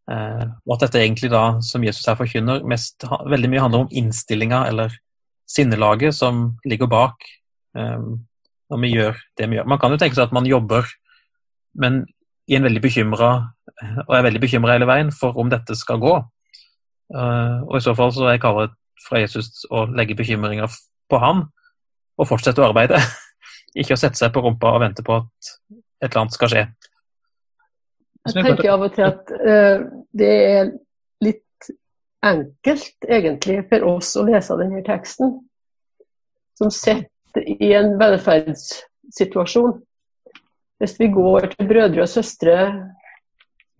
Og 0.08 0.72
at 0.72 0.86
dette 0.86 1.02
egentlig 1.02 1.28
da, 1.28 1.58
som 1.60 1.82
Jesus 1.84 2.06
her 2.08 2.16
forkynner, 2.16 2.62
mest, 2.64 3.04
veldig 3.04 3.50
mye 3.52 3.64
handler 3.64 3.82
om 3.84 3.90
innstillinga 3.92 4.62
eller 4.70 4.94
sinnelaget 5.48 6.16
som 6.16 6.46
ligger 6.64 6.88
bak 6.88 7.26
når 7.76 8.80
vi 8.82 8.92
gjør 8.94 9.20
det 9.36 9.48
vi 9.50 9.58
gjør. 9.58 9.68
Man 9.68 9.80
kan 9.80 9.92
jo 9.92 9.98
tenke 10.00 10.16
seg 10.16 10.28
at 10.28 10.34
man 10.36 10.48
jobber, 10.48 10.88
men 11.76 12.02
i 12.48 12.56
en 12.56 12.64
veldig 12.64 12.82
bekymra, 12.84 13.30
og 14.06 14.16
er 14.16 14.26
veldig 14.26 14.42
bekymra 14.42 14.76
hele 14.76 14.88
veien 14.88 15.12
for 15.14 15.36
om 15.40 15.50
dette 15.52 15.76
skal 15.76 16.00
gå. 16.02 16.14
Eh, 17.14 17.58
og 17.64 17.76
i 17.78 17.84
så 17.84 17.94
fall 17.96 18.12
så 18.12 18.26
er 18.26 18.36
jeg 18.36 18.44
kallet 18.44 18.74
fra 19.04 19.22
Jesus 19.22 19.64
å 19.72 19.86
legge 19.88 20.16
bekymringer 20.18 20.72
på 21.08 21.20
han 21.22 21.46
og 22.18 22.28
fortsette 22.28 22.62
å 22.64 22.70
arbeide. 22.70 23.00
Ikke 23.78 23.96
å 23.96 24.00
sette 24.00 24.20
seg 24.20 24.32
på 24.34 24.42
rumpa 24.44 24.74
og 24.74 24.82
vente 24.84 25.04
på 25.04 25.20
at 25.20 25.52
et 26.02 26.10
eller 26.10 26.22
annet 26.24 26.36
skal 26.36 26.52
skje. 26.52 26.64
Jeg 28.28 28.44
tenker 28.44 28.72
av 28.74 28.84
og 28.84 28.96
til 28.96 29.06
at 29.06 29.30
det 30.16 30.30
er 30.30 30.70
litt 31.24 31.70
enkelt, 32.24 32.96
egentlig, 33.08 33.60
for 33.70 33.86
oss 33.90 34.14
å 34.18 34.24
lese 34.26 34.56
denne 34.60 34.82
teksten, 34.86 35.36
som 36.58 36.72
sitter 36.74 37.44
i 37.46 37.72
en 37.76 37.94
velferdssituasjon. 38.00 39.76
Hvis 40.78 40.96
vi 41.00 41.10
går 41.14 41.50
til 41.54 41.68
brødre 41.70 42.04
og 42.04 42.10
søstre 42.10 42.56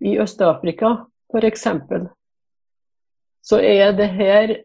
i 0.03 0.17
Øst-Afrika, 0.19 0.95
f.eks., 1.31 1.67
så 3.49 3.59
er 3.63 3.93
det 3.95 4.09
her 4.13 4.55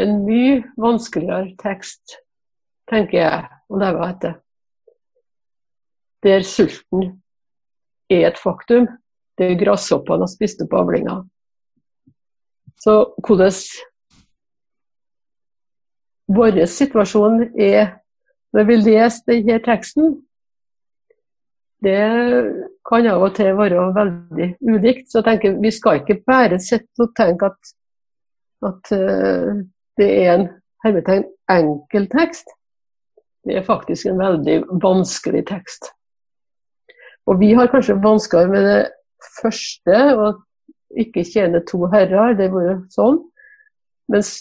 en 0.00 0.18
mye 0.26 0.62
vanskeligere 0.80 1.54
tekst, 1.62 2.18
tenker 2.90 3.18
jeg, 3.18 3.44
å 3.70 3.80
leve 3.80 4.08
etter. 4.08 4.34
Der 6.24 6.44
sulten 6.46 7.22
er 8.12 8.28
et 8.30 8.40
faktum. 8.40 8.88
Det 9.38 9.50
er 9.50 9.58
gresshoppene 9.58 10.26
har 10.26 10.30
spist 10.30 10.62
opp 10.62 10.76
avlinga. 10.78 11.18
Så 12.78 12.94
hvordan 13.26 13.52
vår 16.34 16.64
situasjon 16.70 17.42
er 17.60 17.94
når 18.54 18.68
vi 18.68 18.76
leser 18.78 19.26
denne 19.26 19.58
teksten, 19.64 20.14
det 21.84 22.00
kan 22.88 23.06
av 23.10 23.24
og 23.26 23.34
til 23.36 23.56
være 23.58 23.86
veldig 23.96 24.48
ulikt. 24.62 25.08
Så 25.10 25.20
jeg 25.20 25.26
tenker 25.28 25.58
vi 25.60 25.72
skal 25.74 26.00
ikke 26.00 26.22
bare 26.26 26.60
sitte 26.62 27.04
og 27.04 27.14
tenke 27.18 27.50
at, 27.50 27.72
at 28.70 28.92
uh, 28.94 29.64
det 30.00 30.10
er 30.22 30.30
en 30.34 30.46
hermetegn 30.84 31.26
enkel 31.50 32.08
tekst. 32.12 32.54
Det 33.44 33.58
er 33.58 33.66
faktisk 33.66 34.08
en 34.08 34.22
veldig 34.22 34.62
vanskelig 34.82 35.44
tekst. 35.50 35.90
Og 37.28 37.40
vi 37.40 37.52
har 37.56 37.68
kanskje 37.72 38.00
vanskeligere 38.04 38.52
med 38.52 38.68
det 38.68 38.80
første, 39.40 40.00
og 40.18 40.42
ikke 41.00 41.24
tjene 41.26 41.62
to 41.66 41.86
herrer, 41.92 42.36
det 42.38 42.50
var 42.52 42.82
sånn. 42.94 43.20
Mens 44.12 44.36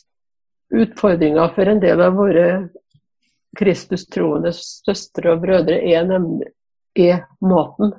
utfordringa 0.73 1.47
for 1.55 1.69
en 1.69 1.81
del 1.81 2.01
av 2.03 2.17
våre 2.17 2.47
Kristus-troende 3.57 4.51
søstre 4.55 5.33
og 5.33 5.43
brødre 5.43 5.77
er 5.77 6.05
nemlig 6.09 6.49
er 6.97 7.23
maten 7.41 7.93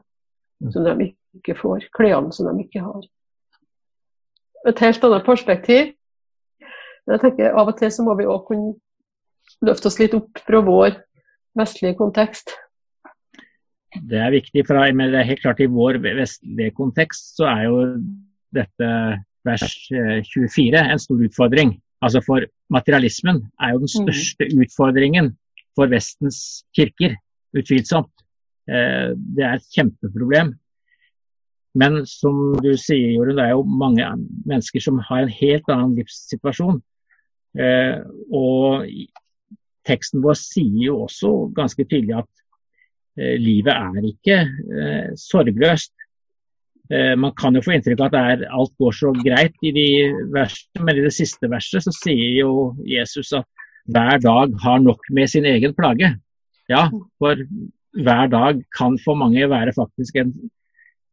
som 0.70 0.86
de 0.86 1.10
ikke 1.34 1.56
får, 1.58 1.88
klærne 1.94 2.32
som 2.34 2.48
de 2.50 2.62
ikke 2.62 2.82
har. 2.82 3.02
Et 4.68 4.80
helt 4.80 5.04
annet 5.04 5.26
perspektiv. 5.26 5.92
Men 7.04 7.16
jeg 7.16 7.22
tenker 7.24 7.58
Av 7.58 7.68
og 7.68 7.76
til 7.78 7.90
så 7.92 8.04
må 8.06 8.14
vi 8.16 8.28
òg 8.30 8.46
kunne 8.48 8.74
løfte 9.66 9.90
oss 9.90 9.98
litt 10.00 10.14
opp 10.16 10.40
fra 10.46 10.62
vår 10.64 10.94
vestlige 11.58 11.98
kontekst. 11.98 12.54
Det 13.94 14.18
er 14.18 14.34
viktig, 14.34 14.64
for 14.66 14.80
men 14.92 15.12
det 15.12 15.20
er 15.20 15.28
helt 15.28 15.42
klart 15.44 15.62
i 15.62 15.70
vår 15.70 16.00
vestlige 16.02 16.74
kontekst 16.74 17.36
så 17.38 17.46
er 17.52 17.62
jo 17.68 17.78
dette 18.54 18.90
vers 19.46 19.64
24 19.90 20.74
eh, 20.74 20.90
en 20.92 21.02
stor 21.02 21.22
utfordring. 21.26 21.76
Altså 22.04 22.20
for 22.24 22.44
materialismen 22.74 23.44
er 23.62 23.74
jo 23.74 23.84
den 23.84 23.90
mm. 23.90 23.94
største 24.00 24.48
utfordringen 24.58 25.32
for 25.76 25.90
Vestens 25.90 26.64
kirker, 26.76 27.16
utvilsomt. 27.56 28.12
Eh, 28.68 29.14
det 29.14 29.46
er 29.46 29.58
et 29.58 29.70
kjempeproblem. 29.74 30.54
Men 31.74 32.04
som 32.06 32.54
du 32.62 32.70
sier, 32.78 33.16
Jorunn, 33.16 33.38
det 33.38 33.48
er 33.48 33.56
jo 33.56 33.64
mange 33.66 34.06
mennesker 34.46 34.82
som 34.82 35.00
har 35.08 35.24
en 35.24 35.34
helt 35.40 35.70
annen 35.72 35.96
livssituasjon. 35.98 36.78
Eh, 37.58 37.98
og 38.34 38.86
teksten 39.86 40.22
vår 40.24 40.38
sier 40.38 40.86
jo 40.86 41.02
også 41.06 41.32
ganske 41.56 41.86
tydelig 41.86 42.20
at 42.22 42.43
livet 43.16 43.74
er 43.74 44.08
ikke 44.08 44.38
eh, 44.42 45.12
sorgløst. 45.18 45.92
Eh, 46.90 47.14
man 47.16 47.32
kan 47.38 47.54
jo 47.56 47.62
få 47.64 47.76
inntrykk 47.76 48.02
av 48.02 48.10
at 48.10 48.16
er, 48.20 48.48
alt 48.52 48.74
går 48.80 48.96
så 48.96 49.12
greit 49.16 49.54
i 49.64 49.72
de 49.72 49.86
versene, 50.34 50.82
men 50.84 50.98
i 50.98 51.04
det 51.06 51.14
siste 51.16 51.48
verset 51.50 51.86
så 51.86 51.94
sier 51.96 52.40
jo 52.42 52.74
Jesus 52.84 53.32
at 53.36 53.48
hver 53.84 54.20
dag 54.20 54.52
har 54.64 54.82
nok 54.82 55.08
med 55.12 55.30
sin 55.30 55.46
egen 55.48 55.76
plage. 55.76 56.10
Ja, 56.68 56.88
for 57.20 57.40
hver 57.94 58.28
dag 58.32 58.64
kan 58.76 58.98
for 59.04 59.16
mange 59.20 59.48
være 59.48 59.74
faktisk 59.76 60.16
en, 60.16 60.32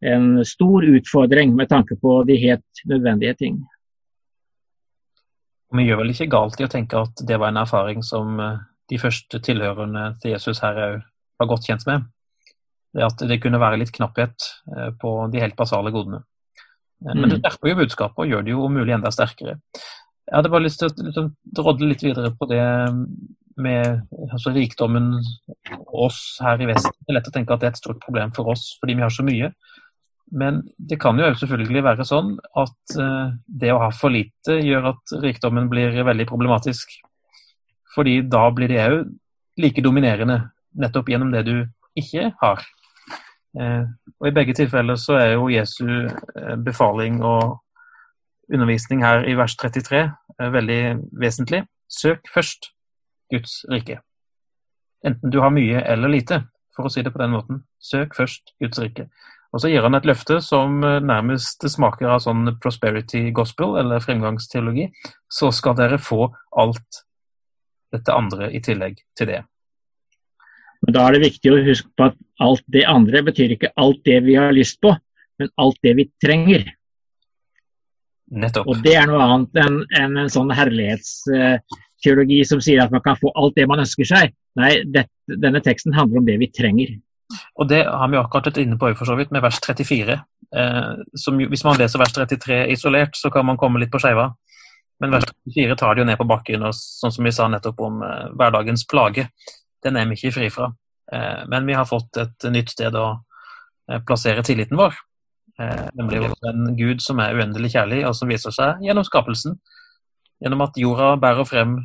en 0.02 0.46
stor 0.48 0.88
utfordring 0.88 1.54
med 1.56 1.70
tanke 1.70 2.00
på 2.00 2.22
de 2.28 2.40
helt 2.40 2.84
nødvendige 2.88 3.36
ting. 3.40 3.62
Vi 5.72 5.88
gjør 5.88 6.02
vel 6.02 6.12
ikke 6.12 6.32
galt 6.32 6.60
i 6.60 6.68
å 6.68 6.72
tenke 6.72 7.00
at 7.00 7.24
det 7.28 7.38
var 7.40 7.52
en 7.52 7.62
erfaring 7.62 8.02
som 8.04 8.40
de 8.92 9.00
første 9.00 9.40
tilhørende 9.40 10.10
til 10.24 10.34
Jesus 10.34 10.60
her 10.64 10.80
òg 10.88 11.00
var 11.42 11.50
godt 11.50 11.68
kjent 11.70 11.88
med, 11.90 12.06
det 12.96 13.08
at 13.08 13.24
det 13.28 13.40
kunne 13.44 13.62
være 13.62 13.80
litt 13.82 13.94
knapphet 13.96 14.48
eh, 14.76 14.92
på 15.02 15.16
de 15.32 15.42
helt 15.44 15.58
basale 15.60 15.94
godene. 15.94 16.24
Eh, 17.06 17.14
men 17.14 17.28
det 17.28 17.40
mm. 17.40 17.44
skjerper 17.44 17.72
jo 17.72 17.82
budskapet 17.82 18.24
og 18.24 18.32
gjør 18.32 18.48
det 18.48 18.56
jo 18.56 18.64
om 18.68 18.80
mulig 18.80 18.96
enda 18.96 19.12
sterkere. 19.14 19.60
Jeg 20.28 20.38
hadde 20.38 20.52
bare 20.54 20.66
lyst 20.66 20.80
til 20.82 20.92
å 20.92 21.06
liksom, 21.10 21.30
drodle 21.60 21.92
litt 21.92 22.04
videre 22.06 22.32
på 22.38 22.48
det 22.52 22.64
med 23.62 24.04
altså, 24.32 24.54
rikdommen 24.56 25.14
oss 25.92 26.22
her 26.44 26.62
i 26.62 26.70
Vesten. 26.70 26.96
Det 27.02 27.12
er 27.12 27.18
lett 27.20 27.30
å 27.32 27.36
tenke 27.36 27.56
at 27.56 27.64
det 27.64 27.70
er 27.70 27.76
et 27.76 27.82
stort 27.82 28.02
problem 28.04 28.32
for 28.36 28.52
oss 28.54 28.72
fordi 28.80 28.96
vi 28.98 29.06
har 29.06 29.14
så 29.14 29.26
mye. 29.28 29.52
Men 30.32 30.62
det 30.78 31.02
kan 31.02 31.20
jo 31.20 31.28
selvfølgelig 31.36 31.84
være 31.84 32.08
sånn 32.08 32.38
at 32.40 32.96
uh, 32.96 33.34
det 33.46 33.74
å 33.74 33.82
ha 33.82 33.90
for 33.92 34.14
lite 34.14 34.62
gjør 34.64 34.94
at 34.94 35.16
rikdommen 35.26 35.68
blir 35.72 35.98
veldig 36.08 36.28
problematisk. 36.30 36.94
Fordi 37.92 38.22
da 38.32 38.46
blir 38.56 38.72
det 38.72 38.86
òg 38.86 39.10
like 39.60 39.84
dominerende 39.84 40.38
nettopp 40.78 41.10
gjennom 41.12 41.32
det 41.34 41.46
du 41.48 41.56
ikke 41.98 42.32
har. 42.42 42.64
Eh, 43.60 43.84
og 44.20 44.28
I 44.28 44.36
begge 44.36 44.56
tilfeller 44.56 44.96
så 45.00 45.18
er 45.20 45.34
jo 45.34 45.50
Jesu 45.52 45.88
eh, 46.08 46.56
befaling 46.64 47.20
og 47.24 47.60
undervisning 48.52 49.04
her 49.04 49.26
i 49.28 49.36
vers 49.36 49.56
33 49.60 50.00
eh, 50.06 50.54
veldig 50.54 50.82
vesentlig. 51.20 51.66
Søk 51.92 52.32
først 52.34 52.72
Guds 53.32 53.62
rike. 53.72 54.00
Enten 55.06 55.34
du 55.34 55.42
har 55.42 55.52
mye 55.52 55.84
eller 55.84 56.12
lite, 56.12 56.44
for 56.76 56.88
å 56.88 56.94
si 56.94 57.04
det 57.04 57.12
på 57.12 57.22
den 57.22 57.36
måten. 57.36 57.64
Søk 57.82 58.16
først 58.16 58.56
Guds 58.62 58.80
rike. 58.80 59.10
Og 59.52 59.60
så 59.60 59.68
gir 59.68 59.84
han 59.84 59.98
et 59.98 60.06
løfte 60.08 60.38
som 60.40 60.78
nærmest 60.80 61.66
smaker 61.68 62.14
av 62.14 62.22
sånn 62.24 62.54
prosperity 62.64 63.34
gospel, 63.36 63.76
eller 63.82 64.00
fremgangsteologi. 64.00 64.86
Så 65.28 65.52
skal 65.52 65.76
dere 65.76 66.00
få 66.00 66.30
alt 66.56 67.02
dette 67.92 68.16
andre 68.16 68.48
i 68.56 68.62
tillegg 68.64 69.02
til 69.18 69.28
det. 69.28 69.42
Men 70.82 70.96
da 70.96 71.06
er 71.06 71.16
det 71.16 71.28
viktig 71.28 71.52
å 71.52 71.62
huske 71.66 71.90
på 71.98 72.10
at 72.10 72.18
alt 72.42 72.64
det 72.74 72.86
andre 72.90 73.22
betyr 73.28 73.56
ikke 73.56 73.74
alt 73.82 74.02
det 74.08 74.22
vi 74.26 74.38
har 74.40 74.54
lyst 74.56 74.80
på, 74.82 74.94
men 75.42 75.52
alt 75.62 75.78
det 75.86 75.94
vi 76.00 76.08
trenger. 76.24 76.66
Nettopp. 78.32 78.70
Og 78.72 78.82
det 78.86 78.96
er 78.98 79.08
noe 79.10 79.22
annet 79.22 79.62
enn 79.62 79.78
en, 80.00 80.18
en 80.24 80.32
sånn 80.32 80.54
herlighetsteologi 80.56 82.42
som 82.48 82.62
sier 82.64 82.82
at 82.84 82.94
man 82.94 83.04
kan 83.06 83.20
få 83.20 83.34
alt 83.38 83.58
det 83.60 83.68
man 83.70 83.84
ønsker 83.84 84.08
seg. 84.08 84.34
Nei, 84.58 84.74
det, 84.88 85.06
denne 85.30 85.62
teksten 85.64 85.96
handler 85.96 86.22
om 86.22 86.28
det 86.28 86.40
vi 86.42 86.50
trenger. 86.56 86.96
Og 87.60 87.68
det 87.70 87.84
har 87.86 88.10
vi 88.12 88.20
akkurat 88.20 88.50
vært 88.50 88.62
inne 88.64 88.80
på 88.80 88.90
for 88.98 89.08
så 89.08 89.16
vidt, 89.20 89.32
med 89.36 89.44
vers 89.44 89.60
34. 89.64 90.18
Eh, 90.52 90.94
som, 91.20 91.38
hvis 91.52 91.66
man 91.68 91.78
leser 91.80 92.02
vers 92.02 92.16
33 92.16 92.64
isolert, 92.74 93.16
så 93.20 93.32
kan 93.32 93.46
man 93.48 93.60
komme 93.60 93.84
litt 93.84 93.92
på 93.94 94.02
skeiva. 94.02 94.32
Men 95.02 95.14
vers 95.16 95.28
34 95.30 95.78
tar 95.80 95.96
det 95.96 96.04
jo 96.04 96.10
ned 96.10 96.20
på 96.20 96.28
bakken, 96.30 96.66
og 96.68 96.76
sånn 96.78 97.14
som 97.14 97.28
vi 97.28 97.36
sa 97.36 97.48
nettopp 97.52 97.84
om 97.86 98.02
eh, 98.08 98.30
hverdagens 98.40 98.88
plage 98.90 99.28
den 99.84 99.98
er 99.98 100.08
vi 100.10 100.18
ikke 100.18 100.36
fri 100.36 100.50
fra. 100.54 100.72
Eh, 101.12 101.44
men 101.48 101.68
vi 101.68 101.76
har 101.76 101.88
fått 101.90 102.18
et 102.22 102.48
nytt 102.52 102.72
sted 102.72 102.96
å 102.96 103.08
eh, 103.90 104.02
plassere 104.08 104.44
tilliten 104.48 104.80
vår. 104.80 104.96
Eh, 105.60 105.88
nemlig 106.00 106.24
en 106.48 106.76
Gud 106.80 107.04
som 107.04 107.20
er 107.24 107.36
uendelig 107.38 107.74
kjærlig, 107.76 108.04
og 108.08 108.16
som 108.18 108.32
viser 108.32 108.56
seg 108.56 108.84
gjennom 108.86 109.08
skapelsen. 109.08 109.58
Gjennom 110.42 110.64
at 110.66 110.80
jorda 110.80 111.16
bærer 111.22 111.48
frem 111.48 111.80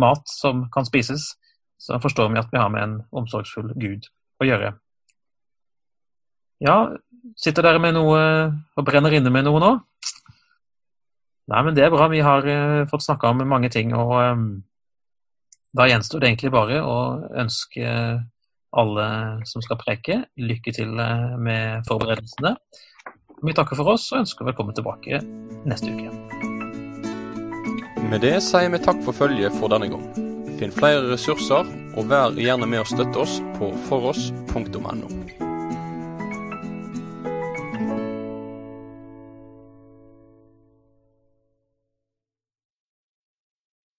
mat 0.00 0.30
som 0.30 0.64
kan 0.72 0.86
spises, 0.88 1.34
så 1.78 2.00
forstår 2.00 2.30
vi 2.32 2.40
at 2.40 2.52
vi 2.52 2.60
har 2.60 2.70
med 2.72 2.82
en 2.82 2.98
omsorgsfull 3.12 3.74
Gud 3.76 4.08
å 4.40 4.48
gjøre. 4.48 4.72
Ja, 6.64 6.78
sitter 7.36 7.66
dere 7.66 7.82
med 7.82 7.96
noe 7.96 8.20
og 8.78 8.86
brenner 8.86 9.12
inne 9.12 9.32
med 9.34 9.44
noe 9.44 9.60
nå? 9.60 9.72
Nei, 11.52 11.60
men 11.66 11.76
det 11.76 11.84
er 11.84 11.92
bra. 11.92 12.06
Vi 12.08 12.22
har 12.24 12.46
fått 12.88 13.04
snakka 13.04 13.34
om 13.34 13.42
mange 13.44 13.68
ting. 13.68 13.92
og 13.92 14.14
da 15.74 15.88
gjenstår 15.90 16.22
det 16.22 16.30
egentlig 16.30 16.52
bare 16.54 16.80
å 16.86 16.98
ønske 17.42 17.84
alle 18.74 19.06
som 19.46 19.62
skal 19.62 19.78
preke, 19.78 20.20
lykke 20.38 20.74
til 20.74 20.98
eh, 20.98 21.34
med 21.38 21.86
forberedelsene. 21.88 22.54
Vi 23.44 23.54
takker 23.54 23.78
for 23.78 23.94
oss 23.94 24.08
og 24.12 24.22
ønsker 24.22 24.48
velkommen 24.48 24.74
tilbake 24.76 25.20
neste 25.68 25.90
uke. 25.94 26.10
Med 28.10 28.22
det 28.22 28.36
sier 28.44 28.70
vi 28.70 28.82
takk 28.82 29.00
for 29.06 29.16
følget 29.16 29.54
for 29.58 29.72
denne 29.72 29.90
gang. 29.90 30.04
Finn 30.58 30.74
flere 30.74 31.08
ressurser, 31.10 31.66
og 31.94 32.10
vær 32.10 32.36
gjerne 32.38 32.68
med 32.70 32.84
å 32.84 32.90
støtte 32.90 33.24
oss 33.24 33.40
på 33.58 33.72
foross.no. 33.88 35.43